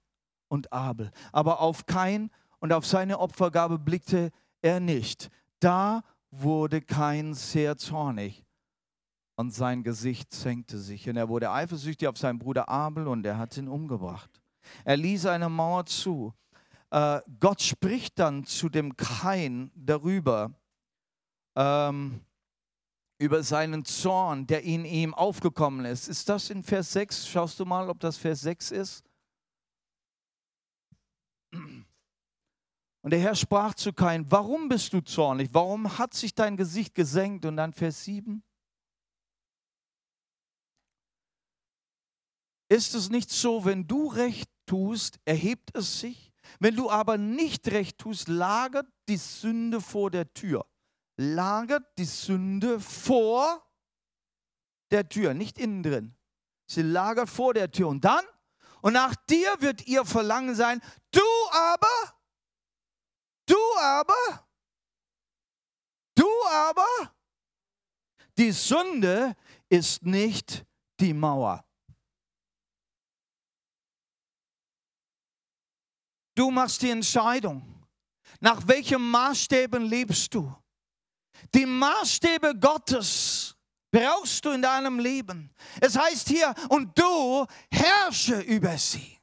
und 0.49 0.73
Abel. 0.73 1.11
Aber 1.31 1.61
auf 1.61 1.85
Kain 1.85 2.29
und 2.59 2.73
auf 2.73 2.85
seine 2.85 3.19
Opfergabe 3.19 3.79
blickte 3.79 4.31
er 4.61 4.79
nicht. 4.79 5.29
Da 5.59 6.03
wurde 6.29 6.81
Kain 6.81 7.33
sehr 7.33 7.77
zornig 7.77 8.46
und 9.37 9.51
sein 9.51 9.83
Gesicht 9.83 10.33
senkte 10.33 10.79
sich. 10.79 11.07
Und 11.07 11.15
er 11.15 11.29
wurde 11.29 11.51
eifersüchtig 11.51 12.07
auf 12.07 12.17
seinen 12.17 12.39
Bruder 12.39 12.67
Abel 12.67 13.07
und 13.07 13.25
er 13.25 13.37
hat 13.37 13.55
ihn 13.55 13.67
umgebracht. 13.67 14.41
Er 14.83 14.97
ließ 14.97 15.27
eine 15.27 15.47
Mauer 15.47 15.85
zu. 15.85 16.33
Äh, 16.89 17.21
Gott 17.39 17.61
spricht 17.61 18.17
dann 18.17 18.45
zu 18.45 18.67
dem 18.67 18.97
Kain 18.97 19.71
darüber, 19.75 20.51
ähm, 21.55 22.21
über 23.19 23.43
seinen 23.43 23.85
Zorn, 23.85 24.47
der 24.47 24.63
in 24.63 24.85
ihm 24.85 25.13
aufgekommen 25.13 25.85
ist. 25.85 26.07
Ist 26.07 26.27
das 26.29 26.49
in 26.49 26.63
Vers 26.63 26.93
6? 26.93 27.27
Schaust 27.27 27.59
du 27.59 27.65
mal, 27.65 27.89
ob 27.89 27.99
das 27.99 28.17
Vers 28.17 28.41
6 28.41 28.71
ist? 28.71 29.03
Und 31.51 33.11
der 33.11 33.19
Herr 33.19 33.35
sprach 33.35 33.75
zu 33.75 33.93
Kain, 33.93 34.25
warum 34.31 34.67
bist 34.67 34.93
du 34.93 35.01
zornig? 35.01 35.49
Warum 35.53 35.99
hat 35.99 36.15
sich 36.15 36.33
dein 36.33 36.57
Gesicht 36.57 36.95
gesenkt? 36.95 37.45
Und 37.45 37.57
dann 37.57 37.71
Vers 37.71 38.03
7. 38.03 38.41
Ist 42.69 42.95
es 42.95 43.09
nicht 43.09 43.29
so, 43.29 43.65
wenn 43.65 43.87
du 43.87 44.07
recht 44.07 44.49
tust, 44.65 45.19
erhebt 45.25 45.75
es 45.75 45.99
sich? 45.99 46.31
Wenn 46.59 46.75
du 46.75 46.89
aber 46.89 47.17
nicht 47.17 47.67
recht 47.69 47.97
tust, 47.97 48.27
lagert 48.27 48.87
die 49.07 49.17
Sünde 49.17 49.81
vor 49.81 50.11
der 50.11 50.33
Tür. 50.33 50.65
Lagert 51.17 51.85
die 51.97 52.05
Sünde 52.05 52.79
vor 52.79 53.63
der 54.91 55.07
Tür, 55.09 55.33
nicht 55.33 55.57
innen 55.57 55.83
drin. 55.83 56.15
Sie 56.67 56.81
lagert 56.81 57.29
vor 57.29 57.53
der 57.53 57.71
Tür. 57.71 57.87
Und 57.87 58.05
dann, 58.05 58.23
und 58.81 58.93
nach 58.93 59.15
dir 59.29 59.53
wird 59.59 59.87
ihr 59.87 60.05
Verlangen 60.05 60.55
sein, 60.55 60.81
du 61.11 61.21
aber 61.51 62.17
Du 63.47 63.55
aber, 63.79 64.45
du 66.13 66.27
aber, 66.51 67.15
die 68.37 68.51
Sünde 68.51 69.35
ist 69.69 70.03
nicht 70.03 70.65
die 70.99 71.13
Mauer. 71.13 71.63
Du 76.37 76.51
machst 76.51 76.83
die 76.83 76.91
Entscheidung. 76.91 77.83
Nach 78.39 78.67
welchen 78.67 79.01
Maßstäben 79.09 79.83
lebst 79.83 80.35
du? 80.35 80.55
Die 81.51 81.65
Maßstäbe 81.65 82.53
Gottes 82.59 83.55
brauchst 83.89 84.45
du 84.45 84.51
in 84.51 84.61
deinem 84.61 84.99
Leben. 84.99 85.51
Es 85.81 85.97
heißt 85.97 86.27
hier, 86.27 86.53
und 86.69 86.95
du 86.95 87.47
herrsche 87.71 88.39
über 88.41 88.77
sie. 88.77 89.17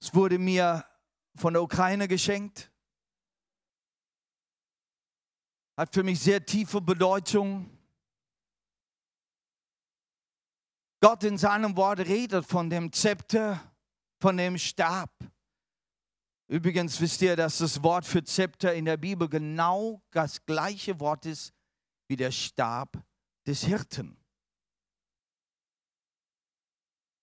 Es 0.00 0.14
wurde 0.14 0.38
mir 0.38 0.86
von 1.34 1.52
der 1.52 1.62
Ukraine 1.62 2.08
geschenkt. 2.08 2.72
Hat 5.76 5.92
für 5.92 6.02
mich 6.02 6.18
sehr 6.18 6.42
tiefe 6.46 6.80
Bedeutung. 6.80 7.71
Gott 11.02 11.24
in 11.24 11.36
seinem 11.36 11.76
Wort 11.76 11.98
redet 11.98 12.46
von 12.46 12.70
dem 12.70 12.92
Zepter, 12.92 13.60
von 14.20 14.36
dem 14.36 14.56
Stab. 14.56 15.10
Übrigens 16.46 17.00
wisst 17.00 17.22
ihr, 17.22 17.34
dass 17.34 17.58
das 17.58 17.82
Wort 17.82 18.06
für 18.06 18.22
Zepter 18.22 18.72
in 18.72 18.84
der 18.84 18.96
Bibel 18.96 19.28
genau 19.28 20.00
das 20.12 20.46
gleiche 20.46 21.00
Wort 21.00 21.26
ist 21.26 21.52
wie 22.06 22.14
der 22.14 22.30
Stab 22.30 23.02
des 23.44 23.64
Hirten. 23.64 24.16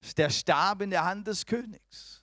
Das 0.02 0.10
ist 0.10 0.18
der 0.18 0.30
Stab 0.30 0.82
in 0.82 0.89
der 0.89 1.06
Hand 1.06 1.28
des 1.28 1.46
Königs. 1.46 2.22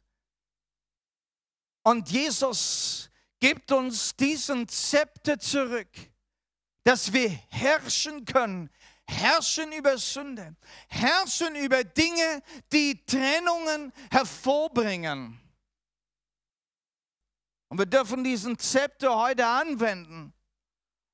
Und 1.85 2.11
Jesus 2.11 3.11
gibt 3.40 3.73
uns 3.73 4.14
diesen 4.14 4.69
Zepter 4.69 5.38
zurück, 5.38 5.88
dass 6.85 7.14
wir 7.14 7.31
herrschen 7.49 8.27
können. 8.27 8.69
Herrschen 9.09 9.73
über 9.73 9.99
Sünde, 9.99 10.57
herrschen 10.88 11.55
über 11.55 11.85
Dinge, 11.85 12.42
die 12.73 13.05
Trennungen 13.07 13.92
hervorbringen. 14.11 15.40
Und 17.69 17.79
wir 17.79 17.87
dürfen 17.87 18.25
diesen 18.25 18.59
Zepter 18.59 19.16
heute 19.16 19.47
anwenden 19.47 20.33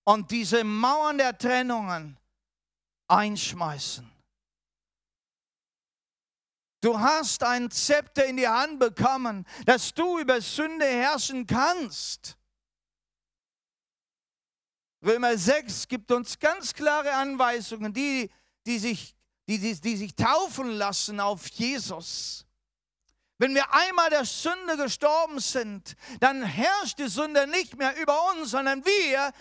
und 0.04 0.30
diese 0.30 0.64
Mauern 0.64 1.18
der 1.18 1.36
Trennungen 1.36 2.18
einschmeißen. 3.08 4.10
Du 6.80 6.98
hast 6.98 7.44
ein 7.44 7.70
Zepter 7.70 8.24
in 8.26 8.36
die 8.36 8.48
Hand 8.48 8.80
bekommen, 8.80 9.46
dass 9.66 9.94
du 9.94 10.18
über 10.18 10.40
Sünde 10.40 10.84
herrschen 10.84 11.46
kannst. 11.46 12.36
Römer 15.04 15.36
6 15.36 15.88
gibt 15.88 16.12
uns 16.12 16.38
ganz 16.38 16.72
klare 16.72 17.12
Anweisungen, 17.12 17.92
die, 17.92 18.30
die 18.66 18.78
sich 18.78 19.14
die, 19.48 19.58
die, 19.58 19.80
die 19.80 19.96
sich 19.96 20.14
taufen 20.14 20.70
lassen 20.70 21.20
auf 21.20 21.46
Jesus. 21.48 22.46
Wenn 23.38 23.54
wir 23.54 23.72
einmal 23.74 24.08
der 24.10 24.24
Sünde 24.24 24.76
gestorben 24.76 25.40
sind, 25.40 25.96
dann 26.20 26.42
herrscht 26.42 26.98
die 26.98 27.08
Sünde 27.08 27.46
nicht 27.48 27.76
mehr 27.76 28.00
über 28.00 28.16
uns, 28.30 28.50
sondern 28.52 28.84
wir 28.84 29.32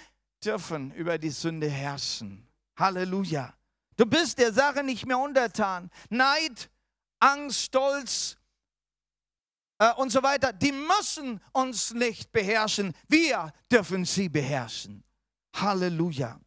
dürfen 0.43 0.91
über 0.93 1.17
die 1.17 1.29
Sünde 1.29 1.69
herrschen. 1.69 2.47
Halleluja. 2.77 3.53
Du 3.95 4.05
bist 4.05 4.39
der 4.39 4.51
Sache 4.51 4.83
nicht 4.83 5.05
mehr 5.05 5.19
untertan. 5.19 5.91
Neid, 6.09 6.71
Angst, 7.19 7.61
Stolz 7.61 8.37
äh, 9.77 9.93
und 9.93 10.09
so 10.09 10.23
weiter, 10.23 10.51
die 10.51 10.71
müssen 10.71 11.39
uns 11.51 11.93
nicht 11.93 12.31
beherrschen. 12.31 12.95
Wir 13.07 13.53
dürfen 13.71 14.05
sie 14.05 14.29
beherrschen. 14.29 15.03
Halleluja. 15.53 16.39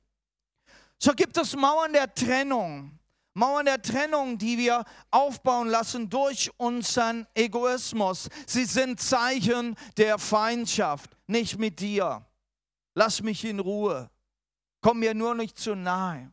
So 0.98 1.12
gibt 1.12 1.36
es 1.36 1.54
Mauern 1.54 1.92
der 1.92 2.12
Trennung. 2.14 2.98
Mauern 3.34 3.66
der 3.66 3.82
Trennung, 3.82 4.38
die 4.38 4.56
wir 4.58 4.84
aufbauen 5.10 5.68
lassen 5.68 6.08
durch 6.08 6.50
unseren 6.56 7.26
Egoismus. 7.34 8.28
Sie 8.46 8.64
sind 8.64 9.00
Zeichen 9.00 9.76
der 9.96 10.18
Feindschaft, 10.18 11.10
nicht 11.26 11.58
mit 11.58 11.80
dir. 11.80 12.24
Lass 12.94 13.22
mich 13.22 13.44
in 13.44 13.58
Ruhe. 13.58 14.08
Komm 14.80 15.00
mir 15.00 15.14
nur 15.14 15.34
nicht 15.34 15.58
zu 15.58 15.74
nahe. 15.74 16.32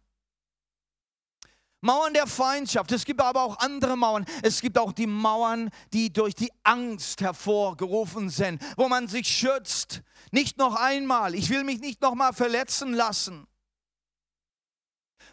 Mauern 1.82 2.14
der 2.14 2.28
Feindschaft. 2.28 2.92
Es 2.92 3.06
gibt 3.06 3.22
aber 3.22 3.42
auch 3.42 3.58
andere 3.60 3.98
Mauern. 3.98 4.26
Es 4.44 4.62
gibt 4.62 4.78
auch 4.78 4.94
die 4.94 5.08
Mauern, 5.08 5.70
die 5.94 6.14
durch 6.14 6.36
die 6.36 6.52
Angst 6.64 7.22
hervorgerufen 7.22 8.30
sind, 8.30 8.64
wo 8.78 8.88
man 8.88 9.08
sich 9.08 9.28
schützt. 9.28 10.02
Nicht 10.32 10.58
noch 10.58 10.76
einmal. 10.76 11.36
Ich 11.36 11.50
will 11.50 11.64
mich 11.64 11.80
nicht 11.80 12.02
noch 12.02 12.14
mal 12.14 12.34
verletzen 12.34 12.94
lassen. 12.94 13.48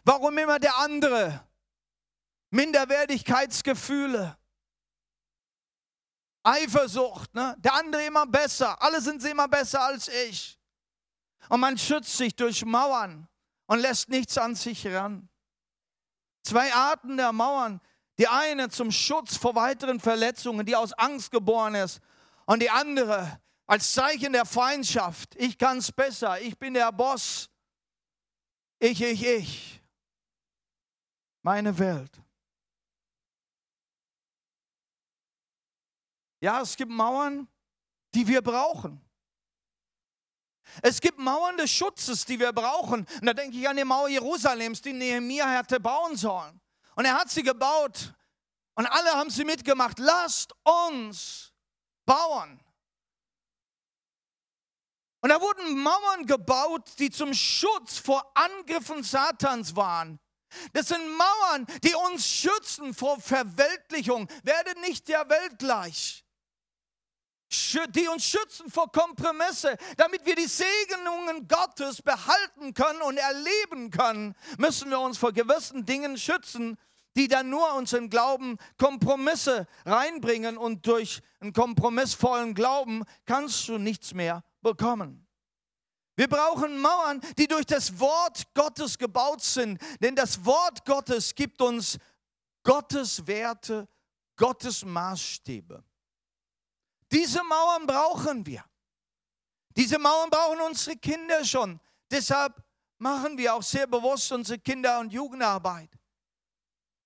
Warum 0.05 0.39
immer 0.39 0.59
der 0.59 0.77
andere? 0.79 1.49
Minderwertigkeitsgefühle, 2.51 4.39
Eifersucht, 6.43 7.35
ne? 7.35 7.55
der 7.59 7.75
andere 7.75 8.07
immer 8.07 8.27
besser, 8.27 8.81
alle 8.81 9.03
sind 9.03 9.21
sie 9.21 9.31
immer 9.31 9.49
besser 9.49 9.83
als 9.83 10.09
ich. 10.09 10.59
Und 11.51 11.61
man 11.61 11.77
schützt 11.77 12.17
sich 12.17 12.35
durch 12.35 12.65
Mauern 12.65 13.29
und 13.67 13.81
lässt 13.81 14.09
nichts 14.09 14.39
an 14.39 14.55
sich 14.55 14.87
ran. 14.87 15.29
Zwei 16.43 16.73
Arten 16.73 17.17
der 17.17 17.33
Mauern. 17.33 17.81
Die 18.19 18.29
eine 18.29 18.69
zum 18.69 18.91
Schutz 18.91 19.37
vor 19.37 19.55
weiteren 19.55 20.01
Verletzungen, 20.01 20.67
die 20.67 20.75
aus 20.75 20.93
Angst 20.93 21.31
geboren 21.31 21.75
ist. 21.75 22.01
Und 22.47 22.61
die 22.61 22.71
andere 22.71 23.41
als 23.67 23.93
Zeichen 23.93 24.33
der 24.33 24.47
Feindschaft. 24.47 25.37
Ich 25.37 25.59
kann 25.59 25.79
es 25.79 25.93
besser, 25.93 26.41
ich 26.41 26.59
bin 26.59 26.75
der 26.75 26.91
Boss. 26.91 27.51
Ich, 28.79 29.03
ich, 29.03 29.25
ich. 29.25 29.83
Meine 31.43 31.79
Welt. 31.79 32.21
Ja, 36.41 36.63
es 36.63 36.77
gibt 36.77 36.91
Mauern, 36.91 37.49
die 38.15 38.27
wir 38.27 38.43
brauchen. 38.43 39.01
Es 40.83 41.01
gibt 41.01 41.19
Mauern 41.19 41.57
des 41.57 41.71
Schutzes, 41.71 42.25
die 42.25 42.39
wir 42.39 42.53
brauchen. 42.53 43.07
Und 43.21 43.27
da 43.27 43.35
denke 43.35 43.57
ich 43.57 43.69
an 43.69 43.77
die 43.77 43.85
Mauer 43.85 44.09
Jerusalems, 44.09 44.83
die 44.83 44.93
Nehemiah 44.93 45.49
hätte 45.59 45.81
bauen 45.81 46.17
sollen. 46.17 46.61
Und 46.95 47.05
er 47.05 47.15
hat 47.15 47.31
sie 47.31 47.43
gebaut. 47.43 48.15
Und 48.75 48.87
alle 48.87 49.11
haben 49.13 49.31
sie 49.31 49.45
mitgemacht. 49.45 49.99
Lasst 49.99 50.53
uns 50.63 51.53
bauen. 52.05 52.61
Und 55.21 55.31
da 55.31 55.41
wurden 55.41 55.83
Mauern 55.83 56.27
gebaut, 56.27 56.91
die 56.99 57.11
zum 57.11 57.35
Schutz 57.35 57.99
vor 57.99 58.31
Angriffen 58.35 59.03
Satans 59.03 59.75
waren. 59.75 60.21
Das 60.73 60.89
sind 60.89 61.17
Mauern, 61.17 61.67
die 61.83 61.95
uns 61.95 62.27
schützen 62.27 62.95
vor 62.95 63.21
Verweltlichung. 63.21 64.29
Werde 64.45 64.81
nicht 64.81 65.09
der 65.09 65.29
Welt 65.29 65.59
gleich 65.59 66.25
die 67.95 68.09
uns 68.09 68.25
schützen 68.25 68.71
vor 68.71 68.93
Kompromisse, 68.93 69.77
damit 69.97 70.25
wir 70.27 70.37
die 70.37 70.47
Segnungen 70.47 71.49
Gottes 71.49 72.03
behalten 72.03 72.75
können 72.75 73.01
und 73.03 73.17
erleben 73.17 73.91
können, 73.91 74.35
müssen 74.59 74.91
wir 74.91 75.01
uns 75.01 75.19
vor 75.19 75.33
gewissen 75.33 75.87
Dingen 75.87 76.19
schützen, 76.19 76.77
die 77.17 77.27
dann 77.27 77.51
nur 77.51 77.75
unseren 77.75 78.11
Glauben 78.11 78.59
Kompromisse 78.77 79.67
reinbringen 79.85 80.57
und 80.57 80.87
durch 80.87 81.21
einen 81.41 81.53
kompromissvollen 81.53 82.55
Glauben 82.55 83.05
kannst 83.25 83.69
du 83.69 83.79
nichts 83.79 84.15
mehr 84.15 84.45
bekommen. 84.61 85.27
Wir 86.17 86.29
brauchen 86.29 86.81
Mauern, 86.81 87.21
die 87.39 87.47
durch 87.47 87.67
das 87.67 87.99
Wort 87.99 88.43
Gottes 88.55 88.99
gebaut 88.99 89.43
sind, 89.43 89.81
denn 90.01 90.17
das 90.17 90.45
Wort 90.45 90.85
Gottes 90.85 91.35
gibt 91.35 91.63
uns 91.63 91.99
Gottes 92.63 93.27
Werte, 93.27 93.89
Gottes 94.37 94.85
Maßstäbe. 94.85 95.85
Diese 97.11 97.43
Mauern 97.43 97.87
brauchen 97.87 98.45
wir. 98.45 98.65
Diese 99.77 99.99
Mauern 99.99 100.31
brauchen 100.31 100.61
unsere 100.61 100.97
Kinder 100.97 101.45
schon. 101.45 101.81
Deshalb 102.11 102.63
machen 102.99 103.39
wir 103.39 103.55
auch 103.55 103.63
sehr 103.63 103.87
bewusst 103.87 104.31
unsere 104.33 104.59
Kinder- 104.59 104.99
und 105.01 105.13
Jugendarbeit. 105.13 105.91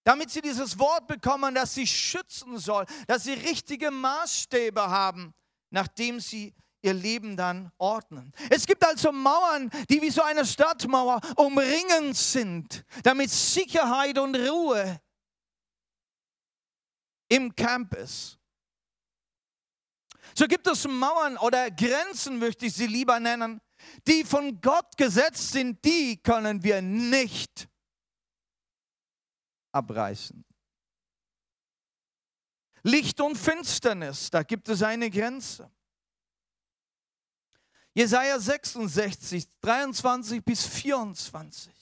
Damit 0.04 0.30
sie 0.30 0.40
dieses 0.40 0.78
Wort 0.78 1.06
bekommen, 1.06 1.54
das 1.54 1.74
sie 1.74 1.86
schützen 1.86 2.58
soll, 2.58 2.86
dass 3.06 3.24
sie 3.24 3.34
richtige 3.34 3.90
Maßstäbe 3.90 4.80
haben, 4.80 5.32
nachdem 5.70 6.18
sie 6.18 6.54
ihr 6.82 6.94
Leben 6.94 7.36
dann 7.36 7.70
ordnen. 7.78 8.32
Es 8.50 8.66
gibt 8.66 8.84
also 8.84 9.12
Mauern, 9.12 9.70
die 9.88 10.02
wie 10.02 10.10
so 10.10 10.22
eine 10.22 10.44
Stadtmauer 10.44 11.20
umringend 11.36 12.16
sind, 12.16 12.84
damit 13.04 13.30
Sicherheit 13.30 14.18
und 14.18 14.34
Ruhe 14.34 15.00
im 17.28 17.54
Camp 17.54 17.94
ist. 17.94 18.38
So 20.34 20.46
gibt 20.46 20.66
es 20.66 20.86
Mauern 20.86 21.36
oder 21.38 21.70
Grenzen, 21.70 22.38
möchte 22.38 22.66
ich 22.66 22.74
sie 22.74 22.86
lieber 22.86 23.20
nennen, 23.20 23.60
die 24.06 24.24
von 24.24 24.60
Gott 24.60 24.96
gesetzt 24.96 25.52
sind, 25.52 25.84
die 25.84 26.16
können 26.16 26.62
wir 26.62 26.80
nicht 26.80 27.68
abreißen. 29.72 30.44
Licht 32.84 33.20
und 33.20 33.36
Finsternis, 33.36 34.30
da 34.30 34.42
gibt 34.42 34.68
es 34.68 34.82
eine 34.82 35.10
Grenze. 35.10 35.70
Jesaja 37.94 38.38
66, 38.40 39.46
23 39.60 40.42
bis 40.42 40.64
24. 40.66 41.72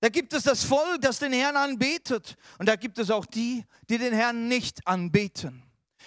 Da 0.00 0.10
gibt 0.10 0.34
es 0.34 0.42
das 0.42 0.64
Volk, 0.64 1.00
das 1.00 1.18
den 1.18 1.32
Herrn 1.32 1.56
anbetet. 1.56 2.36
Und 2.58 2.68
da 2.68 2.76
gibt 2.76 2.98
es 2.98 3.10
auch 3.10 3.24
die, 3.24 3.64
die 3.88 3.96
den 3.96 4.12
Herrn 4.12 4.48
nicht 4.48 4.86
anbeten. 4.86 5.63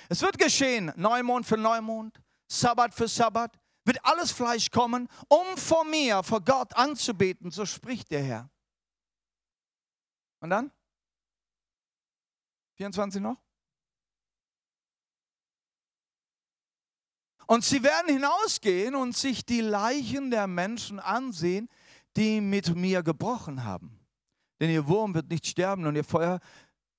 Es 0.09 0.21
wird 0.21 0.37
geschehen, 0.37 0.91
Neumond 0.95 1.45
für 1.45 1.57
Neumond, 1.57 2.21
Sabbat 2.47 2.93
für 2.93 3.07
Sabbat, 3.07 3.57
wird 3.83 4.03
alles 4.03 4.31
Fleisch 4.31 4.69
kommen, 4.69 5.07
um 5.27 5.57
vor 5.57 5.85
mir, 5.85 6.23
vor 6.23 6.41
Gott 6.41 6.75
anzubeten, 6.75 7.51
so 7.51 7.65
spricht 7.65 8.11
der 8.11 8.23
Herr. 8.23 8.49
Und 10.39 10.49
dann? 10.49 10.71
24 12.75 13.21
noch? 13.21 13.37
Und 17.47 17.63
sie 17.63 17.81
werden 17.81 18.13
hinausgehen 18.13 18.93
und 18.93 19.15
sich 19.15 19.45
die 19.45 19.61
Leichen 19.61 20.31
der 20.31 20.47
Menschen 20.47 20.99
ansehen, 20.99 21.69
die 22.17 22.41
mit 22.41 22.75
mir 22.75 23.03
gebrochen 23.03 23.63
haben. 23.63 23.97
Denn 24.59 24.69
ihr 24.69 24.87
Wurm 24.87 25.13
wird 25.13 25.29
nicht 25.29 25.47
sterben 25.47 25.85
und 25.85 25.95
ihr 25.95 26.03
Feuer 26.03 26.39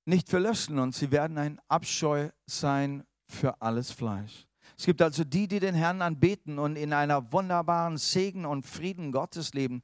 nicht 0.09 0.29
verlöschen 0.29 0.79
und 0.79 0.95
sie 0.95 1.11
werden 1.11 1.39
ein 1.39 1.61
Abscheu 1.69 2.31
sein 2.47 3.05
für 3.27 3.61
alles 3.61 3.93
Fleisch. 3.93 4.47
Es 4.77 4.87
gibt 4.87 5.03
also 5.03 5.23
die, 5.23 5.49
die 5.49 5.61
den 5.61 5.75
Herrn 5.75 6.03
anbeten 6.03 6.59
und 6.59 6.77
in 6.77 6.93
einer 6.93 7.33
wunderbaren 7.33 7.99
Segen 7.99 8.47
und 8.47 8.65
Frieden 8.65 9.13
Gottes 9.13 9.53
leben. 9.53 9.83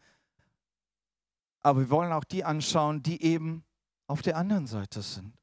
Aber 1.63 1.81
wir 1.81 1.91
wollen 1.91 2.13
auch 2.13 2.25
die 2.25 2.45
anschauen, 2.45 3.03
die 3.03 3.23
eben 3.23 3.65
auf 4.07 4.23
der 4.23 4.37
anderen 4.37 4.67
Seite 4.67 5.03
sind. 5.03 5.35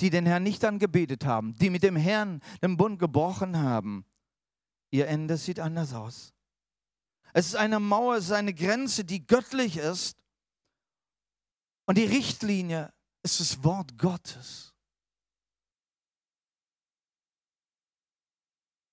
Die 0.00 0.10
den 0.10 0.26
Herrn 0.26 0.42
nicht 0.42 0.64
angebetet 0.64 1.24
haben, 1.24 1.54
die 1.54 1.70
mit 1.70 1.82
dem 1.82 1.96
Herrn 1.96 2.40
den 2.62 2.76
Bund 2.76 2.98
gebrochen 2.98 3.58
haben. 3.58 4.04
Ihr 4.90 5.08
Ende 5.08 5.36
sieht 5.36 5.60
anders 5.60 5.94
aus. 5.94 6.32
Es 7.32 7.46
ist 7.48 7.56
eine 7.56 7.78
Mauer, 7.80 8.16
es 8.16 8.26
ist 8.26 8.32
eine 8.32 8.54
Grenze, 8.54 9.04
die 9.04 9.26
göttlich 9.26 9.76
ist. 9.76 10.16
Und 11.86 11.98
die 11.98 12.04
Richtlinie 12.04 12.92
ist 13.26 13.40
das 13.40 13.64
Wort 13.64 13.98
Gottes. 13.98 14.72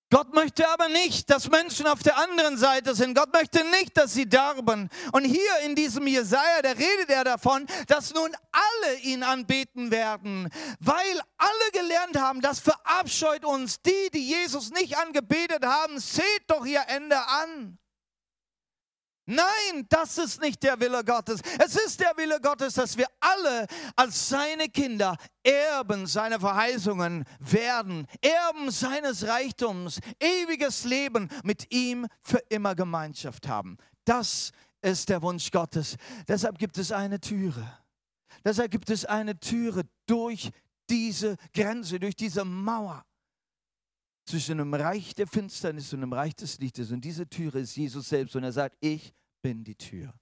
Gott 0.10 0.34
möchte 0.36 0.68
aber 0.70 0.90
nicht, 0.90 1.30
dass 1.32 1.50
Menschen 1.50 1.88
auf 1.88 2.04
der 2.04 2.18
anderen 2.18 2.56
Seite 2.56 2.94
sind. 2.94 3.16
Gott 3.16 3.34
möchte 3.34 3.64
nicht, 3.72 3.98
dass 3.98 4.14
sie 4.14 4.30
darben. 4.30 4.90
Und 5.12 5.24
hier 5.24 5.60
in 5.66 5.76
diesem 5.76 6.06
Jesaja, 6.06 6.62
da 6.62 6.70
redet 6.70 7.10
er 7.10 7.24
davon, 7.24 7.66
dass 7.88 8.14
nun 8.14 8.30
alle 8.52 9.00
ihn 9.00 9.24
anbeten 9.24 9.90
werden, 9.90 10.50
weil 10.80 11.20
alle 11.38 11.72
gelernt 11.72 12.16
haben, 12.16 12.42
das 12.42 12.60
verabscheut 12.60 13.44
uns. 13.44 13.82
Die, 13.82 14.12
die 14.14 14.28
Jesus 14.30 14.70
nicht 14.70 14.98
angebetet 14.98 15.66
haben, 15.66 16.00
seht 16.00 16.44
doch 16.46 16.64
ihr 16.64 16.84
Ende 16.88 17.18
an. 17.18 17.80
Nein, 19.26 19.86
das 19.88 20.18
ist 20.18 20.42
nicht 20.42 20.62
der 20.64 20.78
Wille 20.80 21.04
Gottes. 21.04 21.40
Es 21.58 21.76
ist 21.76 22.00
der 22.02 22.12
Wille 22.18 22.42
Gottes, 22.42 22.74
dass 22.74 22.98
wir 22.98 23.08
alle 23.22 23.68
als 23.96 24.28
seine 24.30 24.68
Kinder 24.68 25.16
Erben 25.44 26.08
seiner 26.08 26.40
Verheißungen 26.40 27.24
werden, 27.40 28.06
Erben 28.22 28.70
seines 28.70 29.26
Reichtums, 29.26 30.00
ewiges 30.20 30.84
Leben 30.84 31.30
mit 31.44 31.74
ihm 31.74 32.06
für 32.22 32.40
immer 32.50 32.76
Gemeinschaft 32.76 33.48
haben. 33.48 33.78
Das 34.04 34.52
ist 34.82 35.08
der 35.08 35.22
Wunsch 35.22 35.52
Gottes. 35.52 35.96
Deshalb 36.28 36.58
gibt 36.58 36.78
es 36.78 36.92
eine 36.92 37.22
Türe. 37.22 37.80
Deshalb 38.44 38.72
gibt 38.72 38.90
es 38.90 39.06
eine 39.06 39.40
Türe 39.40 39.84
durch 40.06 40.52
diese 40.90 41.38
Grenze, 41.54 41.98
durch 41.98 42.18
diese 42.18 42.44
Mauer 42.44 43.06
zwischen 44.26 44.58
dem 44.58 44.74
Reich 44.74 45.14
der 45.16 45.28
Finsternis 45.28 45.94
und 45.94 46.02
dem 46.02 46.14
Reich 46.14 46.36
des 46.36 46.60
Lichtes. 46.60 46.92
Und 46.92 47.02
diese 47.02 47.28
Türe 47.28 47.60
ist 47.60 47.76
Jesus 47.76 48.10
selbst. 48.10 48.36
Und 48.36 48.44
er 48.44 48.52
sagt, 48.52 48.78
ich 48.80 49.14
bin 49.42 49.64
die 49.64 49.76
Tür. 49.76 50.14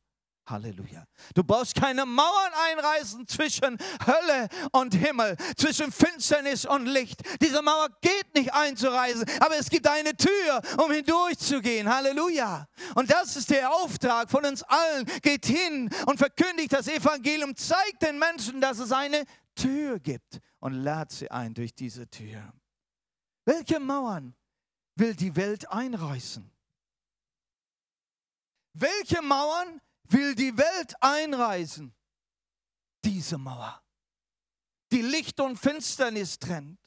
Halleluja. 0.47 1.05
Du 1.33 1.43
brauchst 1.43 1.75
keine 1.75 2.05
Mauern 2.05 2.51
einreißen 2.71 3.27
zwischen 3.27 3.77
Hölle 4.05 4.49
und 4.71 4.93
Himmel, 4.93 5.37
zwischen 5.55 5.91
Finsternis 5.91 6.65
und 6.65 6.85
Licht. 6.85 7.21
Diese 7.41 7.61
Mauer 7.61 7.87
geht 8.01 8.33
nicht 8.35 8.53
einzureißen, 8.53 9.23
aber 9.39 9.57
es 9.57 9.69
gibt 9.69 9.87
eine 9.87 10.15
Tür, 10.15 10.61
um 10.83 10.91
hindurchzugehen. 10.91 11.87
Halleluja. 11.87 12.67
Und 12.95 13.11
das 13.11 13.35
ist 13.37 13.49
der 13.49 13.71
Auftrag 13.71 14.29
von 14.29 14.45
uns 14.45 14.63
allen. 14.63 15.05
Geht 15.21 15.45
hin 15.45 15.89
und 16.07 16.17
verkündigt 16.17 16.73
das 16.73 16.87
Evangelium, 16.87 17.55
zeigt 17.55 18.01
den 18.01 18.19
Menschen, 18.19 18.59
dass 18.59 18.79
es 18.79 18.91
eine 18.91 19.23
Tür 19.55 19.99
gibt 19.99 20.39
und 20.59 20.73
lad 20.73 21.11
sie 21.11 21.29
ein 21.29 21.53
durch 21.53 21.73
diese 21.73 22.09
Tür. 22.09 22.51
Welche 23.45 23.79
Mauern 23.79 24.35
will 24.95 25.15
die 25.15 25.35
Welt 25.35 25.69
einreißen? 25.69 26.49
Welche 28.73 29.21
Mauern 29.21 29.81
will 30.03 30.35
die 30.35 30.55
Welt 30.57 30.93
einreißen? 31.01 31.93
Diese 33.03 33.37
Mauer, 33.37 33.83
die 34.91 35.01
Licht 35.01 35.39
und 35.39 35.57
Finsternis 35.57 36.37
trennt. 36.37 36.79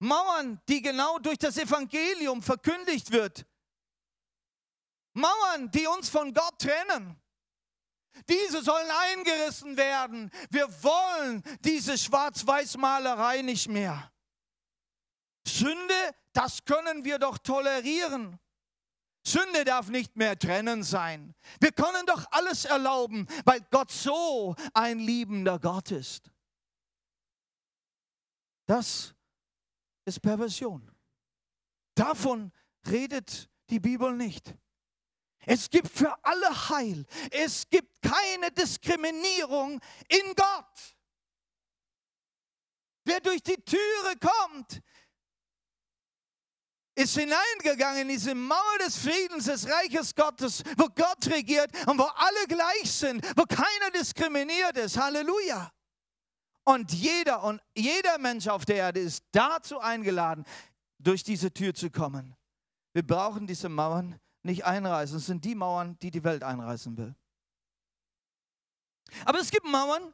Mauern, 0.00 0.60
die 0.68 0.80
genau 0.80 1.18
durch 1.18 1.38
das 1.38 1.58
Evangelium 1.58 2.40
verkündigt 2.40 3.10
wird. 3.10 3.44
Mauern, 5.14 5.70
die 5.72 5.86
uns 5.88 6.08
von 6.08 6.32
Gott 6.32 6.60
trennen. 6.60 7.20
Diese 8.28 8.62
sollen 8.62 8.90
eingerissen 8.90 9.76
werden. 9.76 10.30
Wir 10.50 10.68
wollen 10.82 11.42
diese 11.64 11.98
Schwarz-Weiß-Malerei 11.98 13.42
nicht 13.42 13.68
mehr. 13.68 14.12
Sünde, 15.48 16.14
das 16.32 16.64
können 16.64 17.04
wir 17.04 17.18
doch 17.18 17.38
tolerieren. 17.38 18.38
Sünde 19.26 19.64
darf 19.64 19.88
nicht 19.88 20.16
mehr 20.16 20.38
trennen 20.38 20.82
sein. 20.82 21.34
Wir 21.60 21.72
können 21.72 22.06
doch 22.06 22.24
alles 22.30 22.64
erlauben, 22.64 23.26
weil 23.44 23.60
Gott 23.70 23.90
so 23.90 24.54
ein 24.72 24.98
liebender 24.98 25.58
Gott 25.58 25.90
ist. 25.90 26.30
Das 28.66 29.14
ist 30.04 30.20
Perversion. 30.20 30.90
Davon 31.94 32.52
redet 32.86 33.48
die 33.70 33.80
Bibel 33.80 34.14
nicht. 34.14 34.54
Es 35.44 35.70
gibt 35.70 35.88
für 35.88 36.14
alle 36.24 36.68
Heil. 36.68 37.06
Es 37.30 37.68
gibt 37.68 38.02
keine 38.02 38.50
Diskriminierung 38.52 39.80
in 40.08 40.34
Gott. 40.34 40.96
Wer 43.04 43.20
durch 43.20 43.42
die 43.42 43.56
Türe 43.56 44.14
kommt, 44.20 44.82
ist 46.98 47.16
hineingegangen 47.16 48.02
in 48.02 48.08
diese 48.08 48.34
Mauer 48.34 48.78
des 48.84 48.98
Friedens 48.98 49.44
des 49.44 49.68
Reiches 49.68 50.12
Gottes, 50.14 50.64
wo 50.76 50.86
Gott 50.88 51.26
regiert 51.28 51.70
und 51.86 51.96
wo 51.96 52.02
alle 52.02 52.46
gleich 52.48 52.90
sind, 52.90 53.24
wo 53.36 53.44
keiner 53.44 53.90
diskriminiert 53.94 54.76
ist. 54.76 54.98
Halleluja. 54.98 55.72
Und 56.64 56.92
jeder 56.92 57.44
und 57.44 57.62
jeder 57.76 58.18
Mensch 58.18 58.48
auf 58.48 58.64
der 58.64 58.76
Erde 58.76 58.98
ist 58.98 59.24
dazu 59.30 59.78
eingeladen, 59.78 60.44
durch 60.98 61.22
diese 61.22 61.52
Tür 61.52 61.72
zu 61.72 61.88
kommen. 61.88 62.34
Wir 62.92 63.06
brauchen 63.06 63.46
diese 63.46 63.68
Mauern 63.68 64.18
nicht 64.42 64.64
einreißen. 64.64 65.18
Es 65.18 65.26
sind 65.26 65.44
die 65.44 65.54
Mauern, 65.54 65.96
die 66.00 66.10
die 66.10 66.24
Welt 66.24 66.42
einreißen 66.42 66.96
will. 66.96 67.14
Aber 69.24 69.38
es 69.38 69.50
gibt 69.52 69.66
Mauern, 69.66 70.12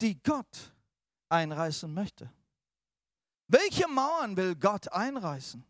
die 0.00 0.20
Gott 0.24 0.72
einreißen 1.28 1.94
möchte. 1.94 2.32
Welche 3.52 3.86
Mauern 3.86 4.34
will 4.34 4.56
Gott 4.56 4.90
einreißen? 4.90 5.62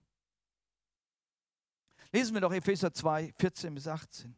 Lesen 2.13 2.35
wir 2.35 2.41
doch 2.41 2.53
Epheser 2.53 2.95
2, 2.95 3.33
14 3.37 3.75
bis 3.75 3.89
18. 3.89 4.37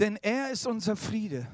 Denn 0.00 0.16
er 0.22 0.50
ist 0.50 0.66
unser 0.66 0.96
Friede. 0.96 1.46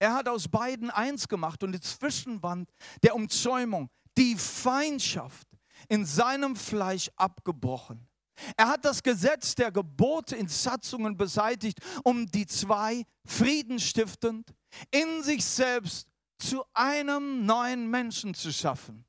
Er 0.00 0.14
hat 0.14 0.28
aus 0.28 0.48
beiden 0.48 0.90
eins 0.90 1.28
gemacht 1.28 1.62
und 1.62 1.70
die 1.70 1.80
Zwischenwand 1.80 2.72
der 3.04 3.14
Umzäumung, 3.14 3.88
die 4.18 4.34
Feindschaft 4.34 5.46
in 5.88 6.04
seinem 6.04 6.56
Fleisch 6.56 7.08
abgebrochen 7.14 8.08
er 8.56 8.68
hat 8.68 8.84
das 8.84 9.02
Gesetz 9.02 9.54
der 9.54 9.72
Gebote 9.72 10.36
in 10.36 10.48
Satzungen 10.48 11.16
beseitigt, 11.16 11.78
um 12.04 12.26
die 12.26 12.46
zwei 12.46 13.04
friedenstiftend 13.24 14.54
in 14.90 15.22
sich 15.22 15.44
selbst 15.44 16.08
zu 16.38 16.64
einem 16.74 17.46
neuen 17.46 17.88
Menschen 17.88 18.34
zu 18.34 18.52
schaffen. 18.52 19.04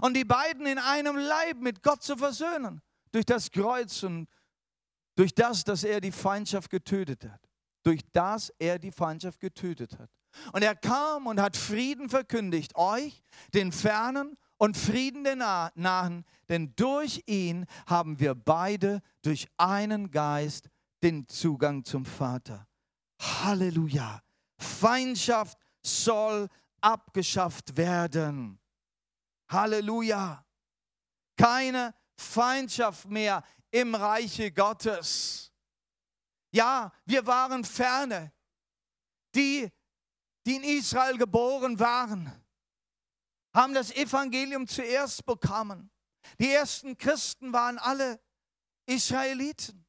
Und 0.00 0.14
die 0.14 0.24
beiden 0.24 0.66
in 0.66 0.78
einem 0.78 1.16
Leib 1.16 1.58
mit 1.60 1.82
Gott 1.82 2.02
zu 2.02 2.16
versöhnen. 2.16 2.82
Durch 3.12 3.24
das 3.24 3.50
Kreuz 3.50 4.02
und 4.02 4.28
durch 5.16 5.34
das, 5.34 5.64
dass 5.64 5.84
er 5.84 6.00
die 6.00 6.12
Feindschaft 6.12 6.70
getötet 6.70 7.24
hat. 7.24 7.40
Durch 7.82 8.00
das 8.12 8.52
er 8.58 8.78
die 8.78 8.92
Feindschaft 8.92 9.40
getötet 9.40 9.98
hat. 9.98 10.10
Und 10.52 10.62
er 10.62 10.74
kam 10.74 11.26
und 11.26 11.40
hat 11.40 11.56
Frieden 11.56 12.10
verkündigt, 12.10 12.76
euch, 12.76 13.22
den 13.54 13.72
Fernen 13.72 14.36
und 14.58 14.76
Frieden 14.76 15.24
den 15.24 15.38
Nahen, 15.38 16.24
denn 16.48 16.74
durch 16.76 17.22
ihn 17.26 17.66
haben 17.86 18.20
wir 18.20 18.34
beide 18.34 19.02
durch 19.22 19.48
einen 19.56 20.10
Geist 20.10 20.68
den 21.02 21.28
Zugang 21.28 21.84
zum 21.84 22.04
Vater. 22.04 22.66
Halleluja. 23.20 24.22
Feindschaft 24.58 25.58
soll 25.82 26.48
abgeschafft 26.80 27.76
werden. 27.76 28.58
Halleluja. 29.48 30.44
Keine 31.36 31.94
Feindschaft 32.16 33.08
mehr 33.08 33.42
im 33.70 33.94
Reiche 33.94 34.50
Gottes. 34.52 35.52
Ja, 36.50 36.92
wir 37.04 37.26
waren 37.26 37.64
ferne. 37.64 38.32
Die, 39.34 39.70
die 40.46 40.56
in 40.56 40.64
Israel 40.64 41.18
geboren 41.18 41.78
waren, 41.78 42.32
haben 43.54 43.74
das 43.74 43.90
Evangelium 43.94 44.66
zuerst 44.66 45.24
bekommen. 45.26 45.90
Die 46.38 46.52
ersten 46.52 46.96
Christen 46.96 47.52
waren 47.52 47.78
alle 47.78 48.20
Israeliten. 48.86 49.86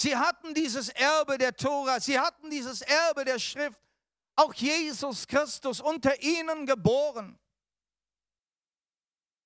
Sie 0.00 0.16
hatten 0.16 0.54
dieses 0.54 0.90
Erbe 0.90 1.38
der 1.38 1.56
Tora, 1.56 1.98
sie 2.00 2.18
hatten 2.18 2.50
dieses 2.50 2.82
Erbe 2.82 3.24
der 3.24 3.38
Schrift, 3.38 3.80
auch 4.36 4.54
Jesus 4.54 5.26
Christus 5.26 5.80
unter 5.80 6.22
ihnen 6.22 6.66
geboren. 6.66 7.38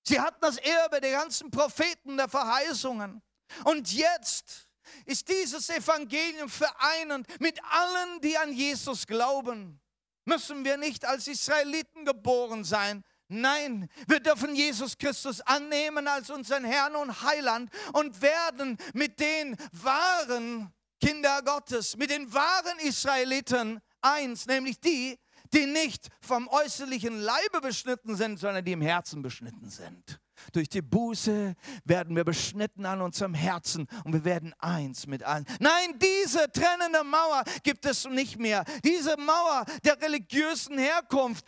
Sie 0.06 0.20
hatten 0.20 0.40
das 0.40 0.58
Erbe 0.58 1.00
der 1.00 1.12
ganzen 1.12 1.50
Propheten, 1.50 2.16
der 2.16 2.28
Verheißungen. 2.28 3.22
Und 3.64 3.92
jetzt 3.92 4.68
ist 5.06 5.28
dieses 5.28 5.70
Evangelium 5.70 6.48
vereinend 6.48 7.40
mit 7.40 7.58
allen, 7.64 8.20
die 8.20 8.36
an 8.36 8.52
Jesus 8.52 9.06
glauben. 9.06 9.80
Müssen 10.24 10.64
wir 10.64 10.76
nicht 10.76 11.04
als 11.04 11.28
Israeliten 11.28 12.04
geboren 12.04 12.64
sein? 12.64 13.04
Nein, 13.32 13.88
wir 14.06 14.20
dürfen 14.20 14.54
Jesus 14.54 14.98
Christus 14.98 15.40
annehmen 15.40 16.06
als 16.06 16.30
unseren 16.30 16.64
Herrn 16.64 16.96
und 16.96 17.22
Heiland 17.22 17.70
und 17.94 18.20
werden 18.20 18.76
mit 18.92 19.18
den 19.18 19.56
wahren 19.72 20.72
Kinder 21.00 21.40
Gottes, 21.42 21.96
mit 21.96 22.10
den 22.10 22.32
wahren 22.32 22.78
Israeliten 22.80 23.80
eins, 24.02 24.46
nämlich 24.46 24.78
die, 24.80 25.18
die 25.52 25.66
nicht 25.66 26.08
vom 26.20 26.48
äußerlichen 26.48 27.20
Leibe 27.20 27.60
beschnitten 27.60 28.16
sind, 28.16 28.38
sondern 28.38 28.64
die 28.64 28.72
im 28.72 28.82
Herzen 28.82 29.22
beschnitten 29.22 29.68
sind. 29.70 30.20
Durch 30.52 30.68
die 30.68 30.82
Buße 30.82 31.54
werden 31.84 32.16
wir 32.16 32.24
beschnitten 32.24 32.84
an 32.84 33.00
unserem 33.00 33.34
Herzen 33.34 33.86
und 34.04 34.12
wir 34.12 34.24
werden 34.24 34.54
eins 34.58 35.06
mit 35.06 35.22
allen. 35.22 35.46
Nein, 35.60 35.98
diese 35.98 36.50
trennende 36.50 37.04
Mauer 37.04 37.44
gibt 37.62 37.86
es 37.86 38.06
nicht 38.06 38.38
mehr. 38.38 38.64
Diese 38.84 39.16
Mauer 39.16 39.64
der 39.84 40.00
religiösen 40.00 40.78
Herkunft, 40.78 41.44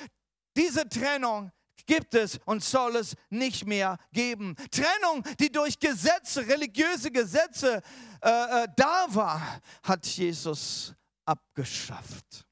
diese 0.57 0.89
Trennung 0.89 1.51
gibt 1.87 2.15
es 2.15 2.39
und 2.45 2.63
soll 2.63 2.97
es 2.97 3.15
nicht 3.31 3.67
mehr 3.67 3.99
geben. 4.13 4.57
Trennung, 4.71 5.23
die 5.39 5.51
durch 5.51 5.79
Gesetze, 5.79 6.47
religiöse 6.47 7.11
Gesetze 7.11 7.83
äh, 8.23 8.65
äh, 8.65 8.69
da 8.77 9.07
war, 9.09 9.61
hat 9.83 10.07
Jesus 10.07 10.95
abgeschafft. 11.25 12.47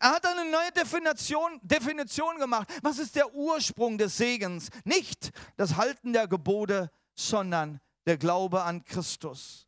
Er 0.00 0.10
hat 0.10 0.26
eine 0.26 0.50
neue 0.50 0.72
Definition, 0.72 1.60
Definition 1.62 2.38
gemacht. 2.38 2.68
Was 2.82 2.98
ist 2.98 3.14
der 3.14 3.32
Ursprung 3.32 3.96
des 3.96 4.16
Segens? 4.16 4.68
Nicht 4.84 5.30
das 5.56 5.76
Halten 5.76 6.12
der 6.12 6.26
Gebote, 6.26 6.90
sondern 7.14 7.80
der 8.06 8.18
Glaube 8.18 8.62
an 8.62 8.84
Christus. 8.84 9.66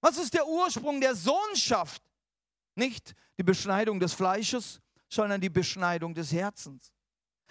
Was 0.00 0.18
ist 0.18 0.34
der 0.34 0.46
Ursprung 0.46 1.00
der 1.00 1.14
Sohnschaft? 1.14 2.02
Nicht 2.74 3.14
die 3.38 3.42
Beschneidung 3.42 3.98
des 3.98 4.12
Fleisches, 4.12 4.80
sondern 5.08 5.40
die 5.40 5.48
Beschneidung 5.48 6.14
des 6.14 6.32
Herzens. 6.32 6.92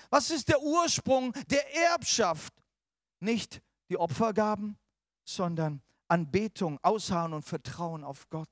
Was 0.09 0.29
ist 0.29 0.49
der 0.49 0.61
Ursprung 0.61 1.33
der 1.49 1.75
Erbschaft? 1.91 2.53
Nicht 3.19 3.61
die 3.89 3.97
Opfergaben, 3.97 4.77
sondern 5.23 5.81
Anbetung, 6.07 6.79
Ausharren 6.81 7.33
und 7.33 7.43
Vertrauen 7.43 8.03
auf 8.03 8.29
Gott. 8.29 8.49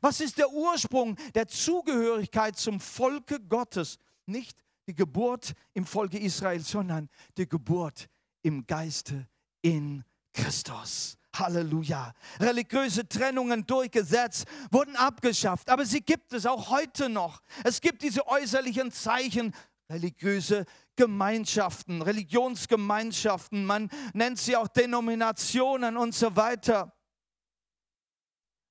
Was 0.00 0.20
ist 0.20 0.38
der 0.38 0.50
Ursprung 0.50 1.16
der 1.34 1.48
Zugehörigkeit 1.48 2.56
zum 2.56 2.80
Volke 2.80 3.40
Gottes? 3.40 3.98
Nicht 4.26 4.58
die 4.86 4.94
Geburt 4.94 5.52
im 5.74 5.86
Volke 5.86 6.18
Israel, 6.18 6.60
sondern 6.60 7.08
die 7.36 7.48
Geburt 7.48 8.08
im 8.42 8.66
Geiste 8.66 9.28
in 9.60 10.04
Christus. 10.32 11.16
Halleluja. 11.34 12.12
Religiöse 12.40 13.08
Trennungen 13.08 13.64
durchgesetzt, 13.66 14.44
wurden 14.70 14.96
abgeschafft, 14.96 15.70
aber 15.70 15.86
sie 15.86 16.02
gibt 16.02 16.32
es 16.34 16.44
auch 16.44 16.68
heute 16.68 17.08
noch. 17.08 17.40
Es 17.64 17.80
gibt 17.80 18.02
diese 18.02 18.26
äußerlichen 18.26 18.92
Zeichen, 18.92 19.54
religiöse 19.92 20.64
Gemeinschaften, 20.96 22.02
Religionsgemeinschaften, 22.02 23.64
man 23.64 23.88
nennt 24.12 24.38
sie 24.38 24.56
auch 24.56 24.68
Denominationen 24.68 25.96
und 25.96 26.14
so 26.14 26.34
weiter. 26.36 26.96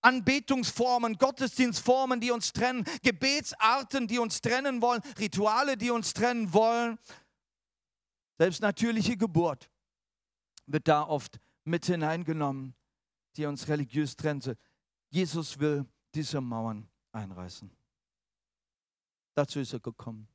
Anbetungsformen, 0.01 1.17
Gottesdienstformen, 1.17 2.19
die 2.19 2.31
uns 2.31 2.53
trennen, 2.53 2.85
Gebetsarten, 3.03 4.07
die 4.07 4.19
uns 4.19 4.41
trennen 4.41 4.81
wollen, 4.81 5.01
Rituale, 5.19 5.77
die 5.77 5.91
uns 5.91 6.13
trennen 6.13 6.53
wollen. 6.53 6.97
Selbst 8.39 8.61
natürliche 8.61 9.15
Geburt 9.15 9.69
wird 10.65 10.87
da 10.87 11.03
oft 11.03 11.39
mit 11.63 11.85
hineingenommen, 11.85 12.73
die 13.35 13.45
uns 13.45 13.67
religiös 13.67 14.15
trennen. 14.15 14.41
Jesus 15.09 15.59
will 15.59 15.85
diese 16.15 16.41
Mauern 16.41 16.89
einreißen. 17.11 17.69
Dazu 19.35 19.59
ist 19.59 19.73
er 19.73 19.79
gekommen. 19.79 20.27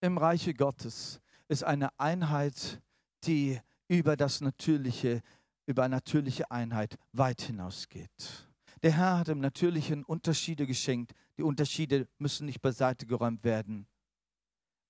Im 0.00 0.18
Reiche 0.18 0.54
Gottes 0.54 1.20
ist 1.48 1.64
eine 1.64 1.98
Einheit, 1.98 2.80
die 3.24 3.60
über 3.88 4.16
das 4.16 4.40
Natürliche 4.40 5.22
über 5.70 5.88
natürliche 5.88 6.50
Einheit 6.50 6.98
weit 7.12 7.42
hinausgeht. 7.42 8.48
Der 8.82 8.90
Herr 8.90 9.18
hat 9.18 9.28
im 9.28 9.38
Natürlichen 9.38 10.04
Unterschiede 10.04 10.66
geschenkt. 10.66 11.12
Die 11.38 11.44
Unterschiede 11.44 12.08
müssen 12.18 12.46
nicht 12.46 12.60
beiseite 12.60 13.06
geräumt 13.06 13.44
werden. 13.44 13.86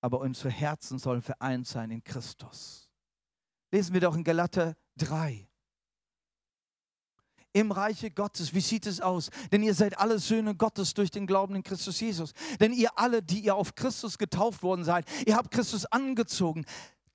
Aber 0.01 0.21
unsere 0.21 0.49
Herzen 0.49 0.99
sollen 0.99 1.21
vereint 1.21 1.67
sein 1.67 1.91
in 1.91 2.03
Christus. 2.03 2.89
Lesen 3.71 3.93
wir 3.93 4.01
doch 4.01 4.17
in 4.17 4.25
Galater 4.25 4.75
3. 4.97 5.50
Im 7.53 7.73
Reiche 7.73 8.11
Gottes, 8.11 8.55
wie 8.55 8.61
sieht 8.61 8.87
es 8.87 9.01
aus? 9.01 9.31
Denn 9.51 9.63
ihr 9.63 9.75
seid 9.75 9.99
alle 9.99 10.19
Söhne 10.19 10.55
Gottes 10.55 10.95
durch 10.95 11.11
den 11.11 11.27
Glauben 11.27 11.57
in 11.57 11.63
Christus 11.63 12.01
Jesus. 12.01 12.33
Denn 12.61 12.73
ihr 12.73 12.91
alle, 12.97 13.23
die 13.23 13.41
ihr 13.41 13.57
auf 13.57 13.75
Christus 13.75 14.19
getauft 14.19 14.63
worden 14.63 14.85
seid, 14.85 15.05
ihr 15.27 15.37
habt 15.37 15.51
Christus 15.51 15.87
angezogen. 15.87 16.65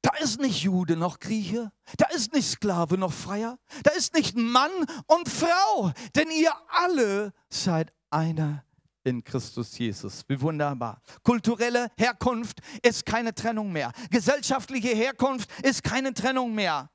Da 0.02 0.12
ist 0.22 0.40
nicht 0.40 0.62
Jude 0.62 0.98
noch 0.98 1.20
Grieche, 1.20 1.72
da 1.98 2.06
ist 2.14 2.34
nicht 2.34 2.48
Sklave 2.48 2.98
noch 2.98 3.12
Freier, 3.12 3.58
da 3.84 3.92
ist 3.92 4.14
nicht 4.14 4.38
Mann 4.38 4.70
und 5.08 5.28
Frau, 5.28 5.92
denn 6.16 6.30
ihr 6.30 6.54
alle 6.68 7.34
seid 7.50 7.92
einer 8.12 8.64
in 9.06 9.24
Christus 9.24 9.78
Jesus. 9.78 10.24
Wie 10.28 10.40
wunderbar. 10.42 11.02
Kulturelle 11.24 11.90
Herkunft 11.98 12.60
ist 12.82 13.06
keine 13.06 13.34
Trennung 13.34 13.72
mehr. 13.72 13.92
Gesellschaftliche 14.10 14.90
Herkunft 14.90 15.50
ist 15.64 15.84
keine 15.84 16.14
Trennung 16.14 16.54
mehr. 16.54 16.90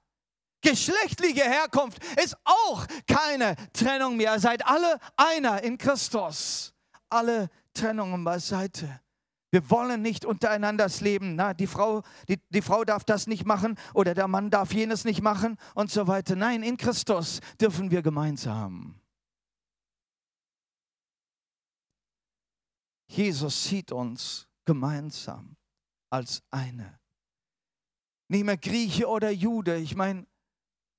Geschlechtliche 0.62 1.42
Herkunft 1.42 2.04
ist 2.22 2.36
auch 2.44 2.86
keine 3.06 3.56
Trennung 3.72 4.16
mehr. 4.16 4.38
Seid 4.38 4.66
alle 4.66 4.98
einer 5.16 5.62
in 5.62 5.78
Christus. 5.78 6.74
Alle 7.08 7.48
Trennungen 7.74 8.22
beiseite. 8.24 9.00
Wir 9.50 9.68
wollen 9.68 10.00
nicht 10.02 10.24
untereinander 10.24 10.88
Leben. 11.00 11.34
Na, 11.34 11.54
die, 11.54 11.66
Frau, 11.66 12.02
die, 12.28 12.40
die 12.50 12.62
Frau 12.62 12.84
darf 12.84 13.04
das 13.04 13.26
nicht 13.26 13.44
machen 13.44 13.76
oder 13.94 14.14
der 14.14 14.28
Mann 14.28 14.50
darf 14.50 14.72
jenes 14.72 15.04
nicht 15.04 15.22
machen 15.22 15.56
und 15.74 15.90
so 15.90 16.06
weiter. 16.06 16.36
Nein, 16.36 16.62
in 16.62 16.76
Christus 16.76 17.40
dürfen 17.60 17.90
wir 17.90 18.02
gemeinsam. 18.02 19.00
Jesus 23.08 23.64
sieht 23.64 23.90
uns 23.90 24.46
gemeinsam 24.64 25.56
als 26.10 26.44
eine. 26.52 27.00
Nicht 28.28 28.44
mehr 28.44 28.56
Grieche 28.56 29.08
oder 29.08 29.30
Jude. 29.30 29.78
Ich 29.78 29.96
meine, 29.96 30.26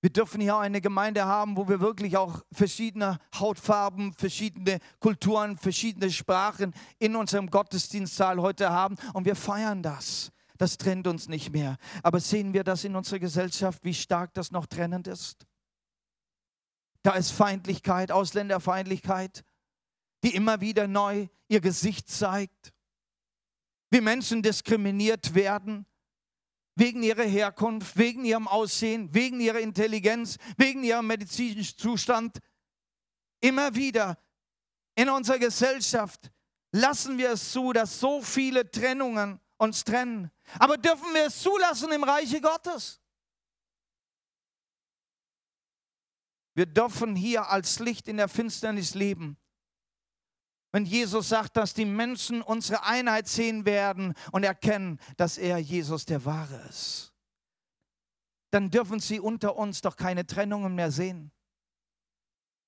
wir 0.02 0.10
dürfen 0.10 0.42
hier 0.42 0.58
eine 0.58 0.82
Gemeinde 0.82 1.26
haben, 1.26 1.56
wo 1.56 1.70
wir 1.70 1.80
wirklich 1.80 2.18
auch 2.18 2.44
verschiedene 2.52 3.20
Hautfarben, 3.36 4.14
verschiedene 4.14 4.80
Kulturen, 5.00 5.58
verschiedene 5.58 6.10
Sprachen 6.10 6.74
in 6.98 7.16
unserem 7.16 7.52
Gottesdienstsaal 7.52 8.42
heute 8.42 8.72
haben 8.72 8.96
und 9.14 9.26
wir 9.26 9.36
feiern 9.36 9.84
das. 9.84 10.32
Das 10.58 10.78
trennt 10.78 11.08
uns 11.08 11.30
nicht 11.30 11.52
mehr. 11.52 11.78
Aber 12.02 12.20
sehen 12.20 12.54
wir 12.54 12.64
das 12.64 12.84
in 12.84 12.96
unserer 12.96 13.20
Gesellschaft, 13.20 13.84
wie 13.84 13.94
stark 13.94 14.34
das 14.34 14.52
noch 14.52 14.66
trennend 14.66 15.08
ist? 15.08 15.46
Da 17.04 17.14
ist 17.14 17.32
Feindlichkeit, 17.32 18.12
Ausländerfeindlichkeit, 18.12 19.44
die 20.24 20.36
immer 20.36 20.62
wieder 20.62 20.88
neu 20.88 21.28
ihr 21.48 21.62
Gesicht 21.62 22.10
zeigt. 22.10 22.74
Wie 23.92 24.02
Menschen 24.02 24.42
diskriminiert 24.42 25.36
werden, 25.36 25.86
wegen 26.76 27.04
ihrer 27.04 27.24
Herkunft, 27.24 27.98
wegen 27.98 28.26
ihrem 28.26 28.48
Aussehen, 28.48 29.14
wegen 29.14 29.40
ihrer 29.40 29.60
Intelligenz, 29.60 30.38
wegen 30.58 30.84
ihrem 30.84 31.08
medizinischen 31.08 31.78
Zustand. 31.78 32.40
Immer 33.40 33.76
wieder 33.76 34.18
in 34.96 35.10
unserer 35.10 35.40
Gesellschaft 35.40 36.32
lassen 36.72 37.18
wir 37.18 37.32
es 37.32 37.52
zu, 37.52 37.74
dass 37.74 38.00
so 38.00 38.22
viele 38.22 38.70
Trennungen 38.70 39.40
uns 39.58 39.84
trennen. 39.84 40.32
Aber 40.60 40.78
dürfen 40.78 41.14
wir 41.14 41.28
es 41.28 41.42
zulassen 41.42 41.92
im 41.92 42.04
Reiche 42.04 42.42
Gottes? 42.42 43.00
Wir 46.54 46.66
dürfen 46.66 47.16
hier 47.16 47.50
als 47.50 47.80
Licht 47.80 48.08
in 48.08 48.18
der 48.18 48.28
Finsternis 48.28 48.94
leben. 48.94 49.38
Wenn 50.72 50.86
Jesus 50.86 51.30
sagt, 51.30 51.58
dass 51.58 51.74
die 51.74 51.86
Menschen 51.86 52.42
unsere 52.42 52.86
Einheit 52.86 53.28
sehen 53.28 53.66
werden 53.66 54.14
und 54.32 54.44
erkennen, 54.44 55.00
dass 55.18 55.38
er 55.38 55.58
Jesus 55.58 56.06
der 56.06 56.24
Wahre 56.24 56.56
ist, 56.70 57.14
dann 58.52 58.70
dürfen 58.70 59.00
sie 59.00 59.20
unter 59.20 59.58
uns 59.58 59.82
doch 59.82 59.98
keine 59.98 60.26
Trennungen 60.26 60.76
mehr 60.76 60.92
sehen, 60.92 61.32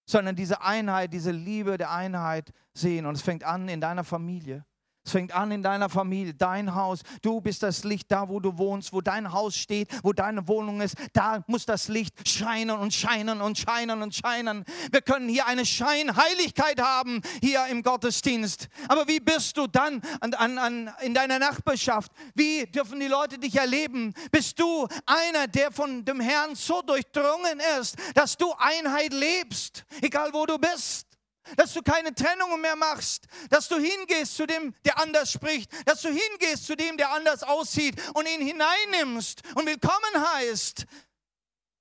sondern 0.05 0.35
diese 0.35 0.61
Einheit, 0.61 1.13
diese 1.13 1.31
Liebe 1.31 1.77
der 1.77 1.91
Einheit 1.91 2.51
sehen. 2.73 3.05
Und 3.05 3.15
es 3.15 3.21
fängt 3.21 3.43
an 3.43 3.69
in 3.69 3.79
deiner 3.79 4.03
Familie. 4.03 4.65
Es 5.05 5.11
fängt 5.11 5.33
an 5.33 5.51
in 5.51 5.61
deiner 5.61 5.89
Familie, 5.89 6.33
dein 6.33 6.75
Haus. 6.75 7.01
Du 7.21 7.41
bist 7.41 7.61
das 7.61 7.83
Licht 7.83 8.09
da, 8.09 8.29
wo 8.29 8.39
du 8.39 8.57
wohnst, 8.57 8.93
wo 8.93 9.01
dein 9.01 9.33
Haus 9.33 9.57
steht, 9.57 9.89
wo 10.01 10.13
deine 10.13 10.47
Wohnung 10.47 10.79
ist. 10.79 10.95
Da 11.11 11.43
muss 11.47 11.65
das 11.65 11.89
Licht 11.89 12.27
scheinen 12.27 12.77
und 12.77 12.93
scheinen 12.93 13.41
und 13.41 13.57
scheinen 13.57 14.01
und 14.01 14.15
scheinen. 14.15 14.63
Wir 14.91 15.01
können 15.01 15.27
hier 15.27 15.45
eine 15.45 15.65
Scheinheiligkeit 15.65 16.81
haben, 16.81 17.21
hier 17.41 17.65
im 17.67 17.83
Gottesdienst. 17.83 18.69
Aber 18.87 19.05
wie 19.07 19.19
bist 19.19 19.57
du 19.57 19.67
dann 19.67 20.01
an, 20.21 20.33
an, 20.35 20.57
an, 20.57 20.93
in 21.01 21.13
deiner 21.13 21.37
Nachbarschaft? 21.37 22.11
Wie 22.33 22.65
dürfen 22.67 22.99
die 23.01 23.07
Leute 23.07 23.37
dich 23.37 23.55
erleben? 23.55 24.13
Bist 24.31 24.57
du 24.57 24.87
einer, 25.05 25.47
der 25.47 25.71
von 25.71 26.05
dem 26.05 26.21
Herrn 26.21 26.55
so 26.55 26.81
durchdrungen 26.81 27.59
ist, 27.79 27.97
dass 28.15 28.37
du 28.37 28.53
Einheit 28.57 29.11
lebst, 29.11 29.83
egal 30.01 30.29
wo 30.31 30.45
du 30.45 30.57
bist? 30.57 31.12
Dass 31.55 31.73
du 31.73 31.81
keine 31.81 32.13
Trennungen 32.13 32.61
mehr 32.61 32.75
machst, 32.75 33.25
dass 33.49 33.67
du 33.67 33.77
hingehst 33.77 34.35
zu 34.35 34.45
dem, 34.45 34.73
der 34.85 34.99
anders 34.99 35.31
spricht, 35.31 35.71
dass 35.87 36.01
du 36.01 36.09
hingehst 36.09 36.65
zu 36.65 36.75
dem, 36.75 36.97
der 36.97 37.11
anders 37.11 37.43
aussieht 37.43 38.01
und 38.13 38.27
ihn 38.27 38.41
hineinnimmst 38.41 39.41
und 39.55 39.65
willkommen 39.65 40.33
heißt 40.35 40.85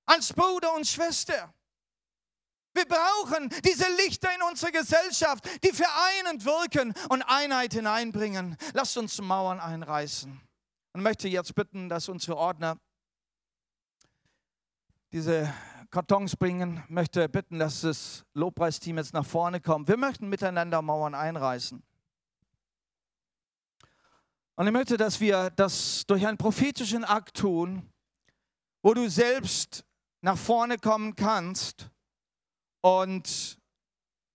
als 0.05 0.33
Bruder 0.33 0.73
und 0.73 0.87
Schwester. 0.87 1.53
Wir 2.73 2.85
brauchen 2.85 3.49
diese 3.63 3.87
Lichter 3.97 4.33
in 4.33 4.41
unserer 4.41 4.71
Gesellschaft, 4.71 5.47
die 5.63 5.71
vereinend 5.71 6.43
wirken 6.43 6.93
und 7.09 7.21
Einheit 7.21 7.73
hineinbringen. 7.73 8.57
Lasst 8.73 8.97
uns 8.97 9.21
Mauern 9.21 9.59
einreißen. 9.59 10.41
Und 10.93 11.01
möchte 11.01 11.27
jetzt 11.27 11.55
bitten, 11.55 11.89
dass 11.89 12.09
unsere 12.09 12.37
Ordner 12.37 12.77
diese 15.11 15.53
Kartons 15.93 16.35
bringen, 16.35 16.83
möchte 16.87 17.29
bitten, 17.29 17.59
dass 17.59 17.81
das 17.81 18.25
Lobpreisteam 18.33 18.97
jetzt 18.97 19.13
nach 19.13 19.27
vorne 19.27 19.61
kommt. 19.61 19.87
Wir 19.87 19.95
möchten 19.95 20.27
miteinander 20.27 20.81
Mauern 20.81 21.13
einreißen. 21.13 21.83
Und 24.55 24.65
ich 24.65 24.73
möchte, 24.73 24.97
dass 24.97 25.19
wir 25.19 25.51
das 25.51 26.03
durch 26.07 26.25
einen 26.25 26.39
prophetischen 26.39 27.03
Akt 27.03 27.37
tun, 27.37 27.91
wo 28.81 28.95
du 28.95 29.07
selbst 29.07 29.85
nach 30.21 30.35
vorne 30.35 30.79
kommen 30.79 31.15
kannst 31.15 31.91
und 32.81 33.59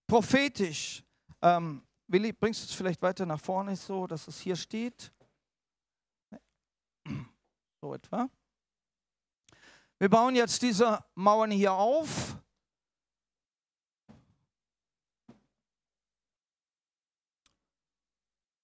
prophetisch 0.07 1.03
ähm, 1.43 1.83
Willi, 2.07 2.33
bringst 2.35 2.63
du 2.63 2.67
es 2.67 2.73
vielleicht 2.73 3.03
weiter 3.03 3.27
nach 3.27 3.41
vorne 3.41 3.75
so, 3.75 4.07
dass 4.07 4.29
es 4.29 4.39
hier 4.39 4.55
steht? 4.55 5.13
So 7.81 7.95
etwa. 7.95 8.31
Wir 10.01 10.09
bauen 10.09 10.37
jetzt 10.37 10.63
diese 10.63 11.05
Mauern 11.15 11.51
hier 11.51 11.73
auf. 11.73 12.37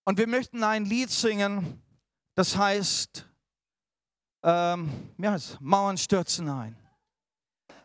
Und 0.05 0.18
wir 0.18 0.28
möchten 0.28 0.62
ein 0.62 0.85
Lied 0.85 1.11
singen, 1.11 1.82
das 2.35 2.57
heißt, 2.57 3.26
ähm, 4.43 5.12
ja, 5.18 5.37
Mauern 5.61 5.97
stürzen 5.97 6.49
ein. 6.51 6.76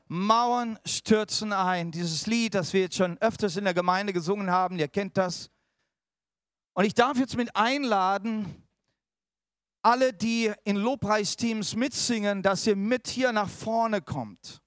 Mauern 0.08 0.78
stürzen 0.86 1.54
ein. 1.54 1.92
Dieses 1.92 2.28
Lied, 2.28 2.56
das 2.56 2.74
wir 2.74 2.82
jetzt 2.82 2.98
schon 2.98 3.18
öfters 3.20 3.56
in 3.56 3.64
der 3.64 3.74
Gemeinde 3.74 4.12
gesungen 4.12 4.52
haben, 4.52 4.78
ihr 4.78 4.90
kennt 4.90 5.18
das. 5.18 5.50
Und 6.74 6.86
ich 6.86 6.94
darf 6.94 7.18
jetzt 7.18 7.38
mit 7.38 7.56
einladen, 7.56 8.69
alle, 9.82 10.14
die 10.14 10.52
in 10.64 10.76
Lobpreisteams 10.76 11.76
mitsingen, 11.76 12.42
dass 12.42 12.68
ihr 12.68 12.76
mit 12.76 13.08
hier 13.08 13.32
nach 13.32 13.50
vorne 13.50 14.02
kommt. 14.02 14.62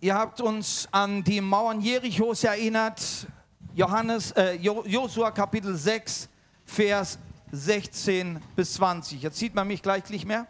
Ihr 0.00 0.14
habt 0.14 0.40
uns 0.40 0.88
an 0.92 1.24
die 1.24 1.40
Mauern 1.40 1.80
Jerichos 1.80 2.44
erinnert, 2.44 3.26
Johannes, 3.74 4.30
äh, 4.32 4.54
Josua 4.54 5.30
Kapitel 5.32 5.76
6, 5.76 6.28
Vers 6.64 7.18
16 7.50 8.40
bis 8.54 8.74
20. 8.74 9.22
Jetzt 9.22 9.38
sieht 9.38 9.54
man 9.54 9.66
mich 9.66 9.82
gleich 9.82 10.08
nicht 10.10 10.24
mehr. 10.24 10.46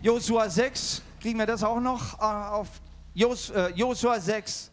Josua 0.00 0.48
6, 0.48 1.02
kriegen 1.20 1.38
wir 1.38 1.46
das 1.46 1.62
auch 1.62 1.80
noch 1.80 2.18
äh, 2.20 2.24
auf 2.24 2.68
Jos, 3.14 3.50
äh, 3.50 3.70
Josua 3.74 4.20
6, 4.20 4.70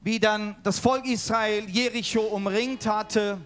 wie 0.00 0.18
dann 0.18 0.56
das 0.62 0.78
Volk 0.78 1.06
Israel 1.06 1.68
Jericho 1.68 2.20
umringt 2.20 2.86
hatte. 2.86 3.38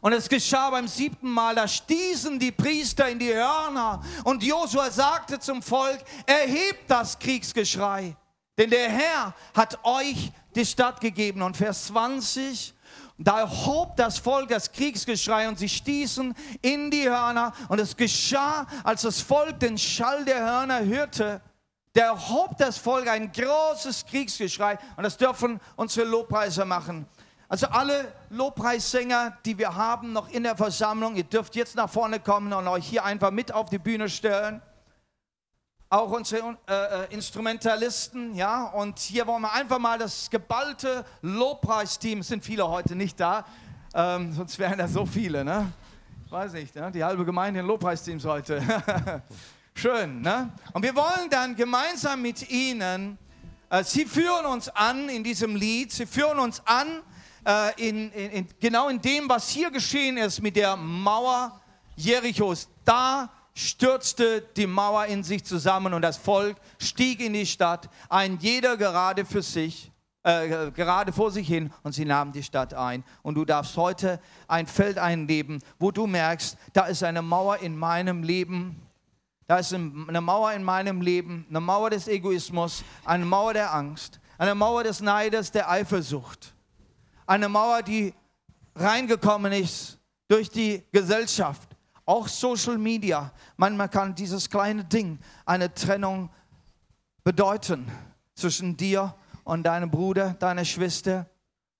Und 0.00 0.12
es 0.12 0.28
geschah 0.28 0.70
beim 0.70 0.88
siebten 0.88 1.30
Mal, 1.30 1.54
da 1.54 1.68
stießen 1.68 2.38
die 2.38 2.50
Priester 2.50 3.08
in 3.08 3.20
die 3.20 3.32
Hörner 3.32 4.02
und 4.24 4.42
Josua 4.42 4.90
sagte 4.90 5.38
zum 5.38 5.62
Volk, 5.62 6.00
erhebt 6.26 6.90
das 6.90 7.18
Kriegsgeschrei, 7.18 8.16
denn 8.58 8.70
der 8.70 8.90
Herr 8.90 9.34
hat 9.54 9.78
euch 9.84 10.32
die 10.54 10.66
Stadt 10.66 11.00
gegeben. 11.00 11.42
Und 11.42 11.56
Vers 11.56 11.86
20, 11.86 12.74
da 13.18 13.48
hob 13.48 13.96
das 13.96 14.18
Volk 14.18 14.48
das 14.48 14.72
Kriegsgeschrei 14.72 15.48
und 15.48 15.58
sie 15.58 15.68
stießen 15.68 16.34
in 16.60 16.90
die 16.90 17.08
Hörner. 17.08 17.52
Und 17.68 17.78
es 17.78 17.96
geschah, 17.96 18.66
als 18.84 19.02
das 19.02 19.20
Volk 19.20 19.60
den 19.60 19.78
Schall 19.78 20.24
der 20.24 20.40
Hörner 20.40 20.84
hörte, 20.84 21.40
der 21.94 22.28
hob 22.28 22.56
das 22.56 22.78
Volk 22.78 23.08
ein 23.08 23.30
großes 23.32 24.06
Kriegsgeschrei. 24.06 24.78
Und 24.96 25.04
das 25.04 25.16
dürfen 25.16 25.60
unsere 25.76 26.06
Lobpreiser 26.06 26.64
machen. 26.64 27.06
Also 27.48 27.66
alle 27.66 28.10
Lobpreissänger, 28.30 29.36
die 29.44 29.58
wir 29.58 29.74
haben 29.74 30.14
noch 30.14 30.30
in 30.30 30.42
der 30.42 30.56
Versammlung, 30.56 31.16
ihr 31.16 31.24
dürft 31.24 31.54
jetzt 31.54 31.76
nach 31.76 31.90
vorne 31.90 32.18
kommen 32.18 32.50
und 32.52 32.66
euch 32.66 32.86
hier 32.86 33.04
einfach 33.04 33.30
mit 33.30 33.52
auf 33.52 33.68
die 33.68 33.78
Bühne 33.78 34.08
stellen. 34.08 34.62
Auch 35.90 36.10
unsere 36.10 36.56
äh, 36.66 36.72
äh 36.72 37.14
Instrumentalisten, 37.14 38.34
ja. 38.34 38.64
Und 38.68 38.98
hier 38.98 39.26
wollen 39.26 39.42
wir 39.42 39.52
einfach 39.52 39.78
mal 39.78 39.98
das 39.98 40.30
geballte 40.30 41.04
Lobpreisteam, 41.20 42.20
es 42.20 42.28
sind 42.28 42.42
viele 42.42 42.66
heute 42.66 42.96
nicht 42.96 43.20
da, 43.20 43.44
ähm, 43.92 44.32
sonst 44.32 44.58
wären 44.58 44.78
da 44.78 44.88
so 44.88 45.04
viele, 45.04 45.44
ne? 45.44 45.70
Ich 46.24 46.32
weiß 46.32 46.54
nicht, 46.54 46.74
ne? 46.74 46.90
die 46.90 47.04
halbe 47.04 47.26
Gemeinde 47.26 47.60
in 47.60 47.66
Lobpreisteams 47.66 48.24
heute. 48.24 48.62
Schön, 49.74 50.20
ne? 50.20 50.52
Und 50.72 50.82
wir 50.82 50.94
wollen 50.94 51.28
dann 51.30 51.56
gemeinsam 51.56 52.22
mit 52.22 52.50
Ihnen, 52.50 53.18
äh, 53.70 53.82
Sie 53.82 54.04
führen 54.04 54.46
uns 54.46 54.68
an 54.68 55.08
in 55.08 55.24
diesem 55.24 55.56
Lied, 55.56 55.90
Sie 55.90 56.06
führen 56.06 56.38
uns 56.38 56.62
an 56.66 57.02
äh, 57.44 57.88
in, 57.88 58.12
in, 58.12 58.30
in, 58.30 58.48
genau 58.60 58.88
in 58.88 59.00
dem, 59.00 59.28
was 59.28 59.48
hier 59.48 59.70
geschehen 59.70 60.16
ist 60.16 60.42
mit 60.42 60.56
der 60.56 60.76
Mauer 60.76 61.60
Jerichos. 61.96 62.68
Da 62.84 63.30
stürzte 63.54 64.42
die 64.56 64.66
Mauer 64.66 65.06
in 65.06 65.22
sich 65.22 65.44
zusammen 65.44 65.92
und 65.94 66.02
das 66.02 66.16
Volk 66.16 66.56
stieg 66.78 67.20
in 67.20 67.32
die 67.32 67.46
Stadt, 67.46 67.88
ein 68.08 68.38
jeder 68.40 68.76
gerade 68.76 69.24
für 69.24 69.42
sich, 69.42 69.90
äh, 70.22 70.70
gerade 70.70 71.12
vor 71.12 71.30
sich 71.30 71.48
hin 71.48 71.72
und 71.82 71.92
sie 71.92 72.04
nahmen 72.04 72.32
die 72.32 72.42
Stadt 72.42 72.74
ein. 72.74 73.04
Und 73.22 73.34
du 73.34 73.44
darfst 73.44 73.76
heute 73.76 74.20
ein 74.48 74.66
Feld 74.66 74.98
einleben, 74.98 75.62
wo 75.78 75.90
du 75.90 76.06
merkst, 76.06 76.56
da 76.72 76.86
ist 76.86 77.02
eine 77.02 77.22
Mauer 77.22 77.58
in 77.58 77.76
meinem 77.76 78.22
Leben, 78.22 78.80
da 79.52 79.58
ist 79.58 79.74
eine 79.74 80.22
Mauer 80.22 80.54
in 80.54 80.64
meinem 80.64 81.02
Leben, 81.02 81.44
eine 81.50 81.60
Mauer 81.60 81.90
des 81.90 82.08
Egoismus, 82.08 82.82
eine 83.04 83.26
Mauer 83.26 83.52
der 83.52 83.74
Angst, 83.74 84.18
eine 84.38 84.54
Mauer 84.54 84.82
des 84.82 85.02
Neides, 85.02 85.52
der 85.52 85.70
Eifersucht. 85.70 86.54
Eine 87.26 87.50
Mauer, 87.50 87.82
die 87.82 88.14
reingekommen 88.74 89.52
ist 89.52 89.98
durch 90.26 90.48
die 90.48 90.82
Gesellschaft, 90.90 91.68
auch 92.06 92.28
Social 92.28 92.78
Media. 92.78 93.30
Manchmal 93.58 93.90
kann 93.90 94.14
dieses 94.14 94.48
kleine 94.48 94.86
Ding 94.86 95.18
eine 95.44 95.74
Trennung 95.74 96.30
bedeuten 97.22 97.92
zwischen 98.34 98.74
dir 98.74 99.14
und 99.44 99.64
deinem 99.64 99.90
Bruder, 99.90 100.32
deiner 100.32 100.64
Schwester, 100.64 101.26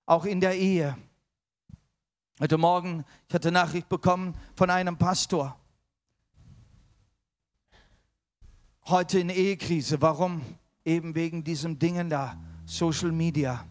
auch 0.05 0.25
in 0.25 0.39
der 0.39 0.55
Ehe. 0.55 0.95
Heute 2.39 2.59
Morgen, 2.59 3.03
ich 3.27 3.33
hatte 3.33 3.51
Nachricht 3.51 3.89
bekommen 3.89 4.35
von 4.55 4.69
einem 4.69 4.95
Pastor. 4.95 5.57
Heute 8.93 9.19
in 9.19 9.29
Ehekrise. 9.29 9.99
Warum? 10.03 10.39
Eben 10.85 11.15
wegen 11.15 11.43
diesen 11.43 11.79
Dingen 11.79 12.11
da, 12.11 12.37
Social 12.63 13.11
Media. 13.11 13.65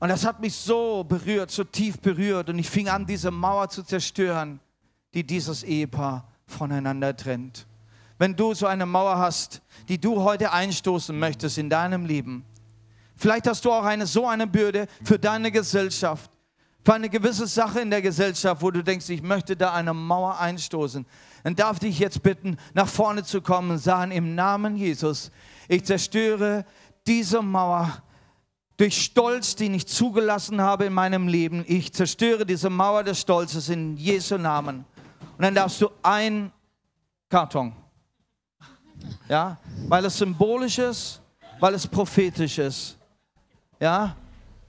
Und 0.00 0.08
das 0.08 0.26
hat 0.26 0.40
mich 0.40 0.52
so 0.52 1.04
berührt, 1.04 1.52
so 1.52 1.62
tief 1.62 2.00
berührt. 2.00 2.48
Und 2.48 2.58
ich 2.58 2.68
fing 2.68 2.88
an, 2.88 3.06
diese 3.06 3.30
Mauer 3.30 3.68
zu 3.68 3.84
zerstören, 3.84 4.58
die 5.14 5.24
dieses 5.24 5.62
Ehepaar 5.62 6.26
voneinander 6.44 7.16
trennt. 7.16 7.68
Wenn 8.18 8.34
du 8.34 8.52
so 8.52 8.66
eine 8.66 8.84
Mauer 8.84 9.16
hast, 9.16 9.62
die 9.88 10.00
du 10.00 10.24
heute 10.24 10.52
einstoßen 10.52 11.16
möchtest 11.16 11.56
in 11.56 11.70
deinem 11.70 12.04
Leben, 12.04 12.44
vielleicht 13.14 13.46
hast 13.46 13.64
du 13.64 13.70
auch 13.70 13.84
eine, 13.84 14.06
so 14.06 14.26
eine 14.26 14.48
Bürde 14.48 14.88
für 15.04 15.20
deine 15.20 15.52
Gesellschaft, 15.52 16.32
für 16.84 16.94
eine 16.94 17.08
gewisse 17.08 17.46
Sache 17.46 17.78
in 17.78 17.90
der 17.90 18.02
Gesellschaft, 18.02 18.60
wo 18.60 18.72
du 18.72 18.82
denkst, 18.82 19.08
ich 19.08 19.22
möchte 19.22 19.56
da 19.56 19.72
eine 19.72 19.94
Mauer 19.94 20.36
einstoßen 20.40 21.06
dann 21.46 21.54
darf 21.54 21.80
ich 21.84 22.00
jetzt 22.00 22.24
bitten, 22.24 22.56
nach 22.74 22.88
vorne 22.88 23.22
zu 23.22 23.40
kommen 23.40 23.70
und 23.70 23.78
sagen, 23.78 24.10
im 24.10 24.34
Namen 24.34 24.76
Jesus, 24.76 25.30
ich 25.68 25.84
zerstöre 25.84 26.66
diese 27.06 27.40
Mauer 27.40 28.02
durch 28.76 29.00
Stolz, 29.00 29.54
den 29.54 29.72
ich 29.72 29.86
zugelassen 29.86 30.60
habe 30.60 30.86
in 30.86 30.92
meinem 30.92 31.28
Leben. 31.28 31.64
Ich 31.68 31.92
zerstöre 31.92 32.44
diese 32.44 32.68
Mauer 32.68 33.04
des 33.04 33.20
Stolzes 33.20 33.68
in 33.68 33.96
Jesu 33.96 34.38
Namen. 34.38 34.84
Und 35.38 35.44
dann 35.44 35.54
darfst 35.54 35.80
du 35.80 35.88
ein 36.02 36.50
Karton. 37.28 37.72
Ja, 39.28 39.56
weil 39.86 40.04
es 40.04 40.18
symbolisch 40.18 40.78
ist, 40.78 41.22
weil 41.60 41.74
es 41.74 41.86
prophetisch 41.86 42.58
ist. 42.58 42.98
Ja, 43.78 44.16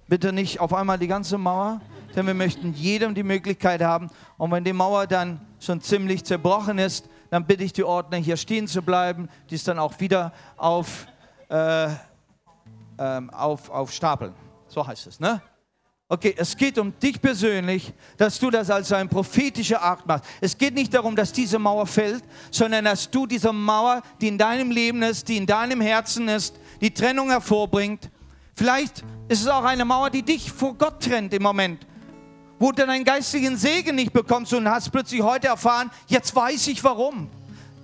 bitte 0.08 0.32
nicht 0.32 0.60
auf 0.60 0.76
einmal 0.76 1.00
die 1.00 1.08
ganze 1.08 1.40
Mauer, 1.40 1.82
denn 2.18 2.26
wir 2.26 2.34
möchten 2.34 2.74
jedem 2.74 3.14
die 3.14 3.24
Möglichkeit 3.24 3.82
haben. 3.82 4.10
Und 4.38 4.52
wenn 4.52 4.64
die 4.64 4.74
Mauer 4.74 5.06
dann 5.06 5.40
schon 5.60 5.80
ziemlich 5.82 6.26
zerbrochen 6.26 6.80
ist, 6.80 7.08
dann 7.30 7.46
bitte 7.46 7.64
ich 7.64 7.74
die 7.74 7.84
Ordner 7.84 8.18
hier 8.18 8.38
stehen 8.38 8.68
zu 8.68 8.82
bleiben, 8.82 9.30
die 9.52 9.56
es 9.56 9.64
dann 9.64 9.78
auch 9.78 10.00
wieder 10.00 10.34
auf, 10.58 11.06
äh, 11.50 11.90
ähm, 12.98 13.30
auf, 13.30 13.70
auf 13.70 13.94
Stapeln. 13.94 14.34
So 14.68 14.86
heißt 14.86 15.06
es, 15.06 15.20
ne? 15.20 15.42
Okay, 16.10 16.34
es 16.38 16.56
geht 16.56 16.80
um 16.80 16.98
dich 16.98 17.22
persönlich, 17.22 17.94
dass 18.16 18.40
du 18.40 18.50
das 18.50 18.72
als 18.72 18.92
ein 18.94 19.10
prophetischer 19.10 19.84
Akt 19.84 20.08
machst. 20.08 20.24
Es 20.40 20.58
geht 20.58 20.74
nicht 20.74 20.94
darum, 20.94 21.16
dass 21.16 21.34
diese 21.34 21.60
Mauer 21.60 21.86
fällt, 21.86 22.24
sondern 22.50 22.86
dass 22.86 23.12
du 23.12 23.28
diese 23.28 23.52
Mauer, 23.52 24.02
die 24.22 24.30
in 24.30 24.38
deinem 24.38 24.72
Leben 24.72 25.04
ist, 25.04 25.28
die 25.28 25.38
in 25.38 25.46
deinem 25.46 25.82
Herzen 25.82 26.30
ist, 26.30 26.56
die 26.80 26.94
Trennung 26.94 27.30
hervorbringt. 27.30 28.10
Vielleicht 28.56 29.04
ist 29.28 29.42
es 29.42 29.48
auch 29.48 29.66
eine 29.66 29.86
Mauer, 29.86 30.10
die 30.10 30.24
dich 30.24 30.50
vor 30.50 30.74
Gott 30.76 31.04
trennt 31.04 31.34
im 31.34 31.44
Moment 31.44 31.86
wo 32.60 32.72
du 32.72 32.86
deinen 32.86 33.04
geistigen 33.04 33.58
Segen 33.58 33.96
nicht 33.96 34.14
bekommst 34.14 34.54
und 34.54 34.68
hast 34.68 34.92
plötzlich 34.92 35.22
heute 35.22 35.48
erfahren, 35.48 35.92
jetzt 36.08 36.36
weiß 36.36 36.68
ich 36.68 36.84
warum. 36.84 37.30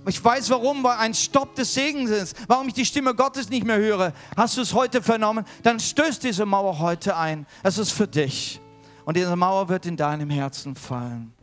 Ich 0.06 0.24
weiß 0.24 0.50
warum, 0.50 0.84
weil 0.84 0.98
ein 0.98 1.14
Stopp 1.14 1.56
des 1.56 1.74
Segens 1.74 2.10
ist, 2.10 2.36
warum 2.48 2.68
ich 2.68 2.74
die 2.74 2.86
Stimme 2.86 3.16
Gottes 3.16 3.50
nicht 3.50 3.66
mehr 3.66 3.78
höre. 3.78 4.14
Hast 4.36 4.58
du 4.58 4.62
es 4.62 4.74
heute 4.74 5.02
vernommen? 5.02 5.46
Dann 5.64 5.80
stößt 5.80 6.24
diese 6.24 6.46
Mauer 6.46 6.80
heute 6.80 7.16
ein. 7.16 7.46
Es 7.64 7.78
ist 7.78 7.92
für 7.92 8.08
dich. 8.08 8.60
Und 9.06 9.16
diese 9.16 9.36
Mauer 9.36 9.70
wird 9.70 9.86
in 9.86 9.96
deinem 9.96 10.30
Herzen 10.30 10.76
fallen. 10.76 11.34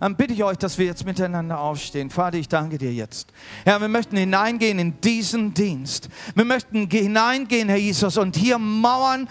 Dann 0.00 0.16
bitte 0.16 0.32
ich 0.32 0.42
euch, 0.42 0.56
dass 0.56 0.78
wir 0.78 0.86
jetzt 0.86 1.04
miteinander 1.04 1.60
aufstehen. 1.60 2.10
Vater, 2.10 2.38
ich 2.38 2.48
danke 2.48 2.78
dir 2.78 2.92
jetzt. 2.92 3.28
Herr, 3.64 3.80
wir 3.80 3.88
möchten 3.88 4.16
hineingehen 4.16 4.78
in 4.78 5.00
diesen 5.00 5.54
Dienst. 5.54 6.08
Wir 6.34 6.44
möchten 6.44 6.90
hineingehen, 6.90 7.68
Herr 7.68 7.78
Jesus, 7.78 8.16
und 8.16 8.36
hier 8.36 8.58
Mauern 8.58 9.28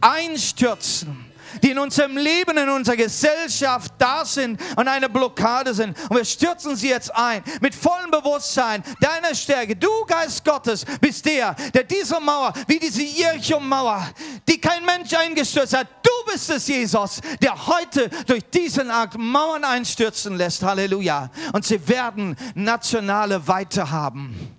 einstürzen 0.00 1.27
die 1.62 1.70
in 1.70 1.78
unserem 1.78 2.16
Leben, 2.16 2.56
in 2.56 2.68
unserer 2.68 2.96
Gesellschaft 2.96 3.92
da 3.98 4.24
sind 4.24 4.60
und 4.76 4.88
eine 4.88 5.08
Blockade 5.08 5.74
sind. 5.74 5.96
Und 6.08 6.16
wir 6.16 6.24
stürzen 6.24 6.76
sie 6.76 6.88
jetzt 6.88 7.14
ein 7.14 7.42
mit 7.60 7.74
vollem 7.74 8.10
Bewusstsein 8.10 8.82
deiner 9.00 9.34
Stärke. 9.34 9.76
Du, 9.76 9.88
Geist 10.06 10.44
Gottes, 10.44 10.84
bist 11.00 11.24
der, 11.26 11.54
der 11.74 11.84
diese 11.84 12.20
Mauer, 12.20 12.52
wie 12.66 12.78
diese 12.78 13.02
Jericho-Mauer, 13.02 14.08
die 14.48 14.60
kein 14.60 14.84
Mensch 14.84 15.12
eingestürzt 15.14 15.76
hat, 15.76 15.86
du 16.02 16.32
bist 16.32 16.50
es, 16.50 16.66
Jesus, 16.66 17.20
der 17.42 17.66
heute 17.66 18.08
durch 18.26 18.44
diesen 18.50 18.90
Akt 18.90 19.18
Mauern 19.18 19.64
einstürzen 19.64 20.36
lässt. 20.36 20.62
Halleluja. 20.62 21.30
Und 21.52 21.64
sie 21.64 21.86
werden 21.88 22.36
nationale 22.54 23.46
Weite 23.46 23.90
haben. 23.90 24.58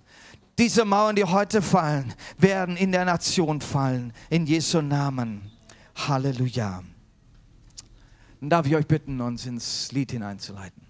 Diese 0.57 0.83
Mauern, 0.83 1.15
die 1.15 1.23
heute 1.23 1.61
fallen, 1.61 2.13
werden 2.37 2.75
in 2.75 2.91
der 2.91 3.05
Nation 3.05 3.61
fallen. 3.61 4.13
In 4.29 4.45
Jesu 4.45 4.81
Namen. 4.81 5.58
Halleluja. 6.07 6.83
Darf 8.41 8.65
ich 8.65 8.75
euch 8.75 8.87
bitten, 8.87 9.19
uns 9.19 9.45
ins 9.45 9.91
Lied 9.91 10.11
hineinzuleiten? 10.11 10.88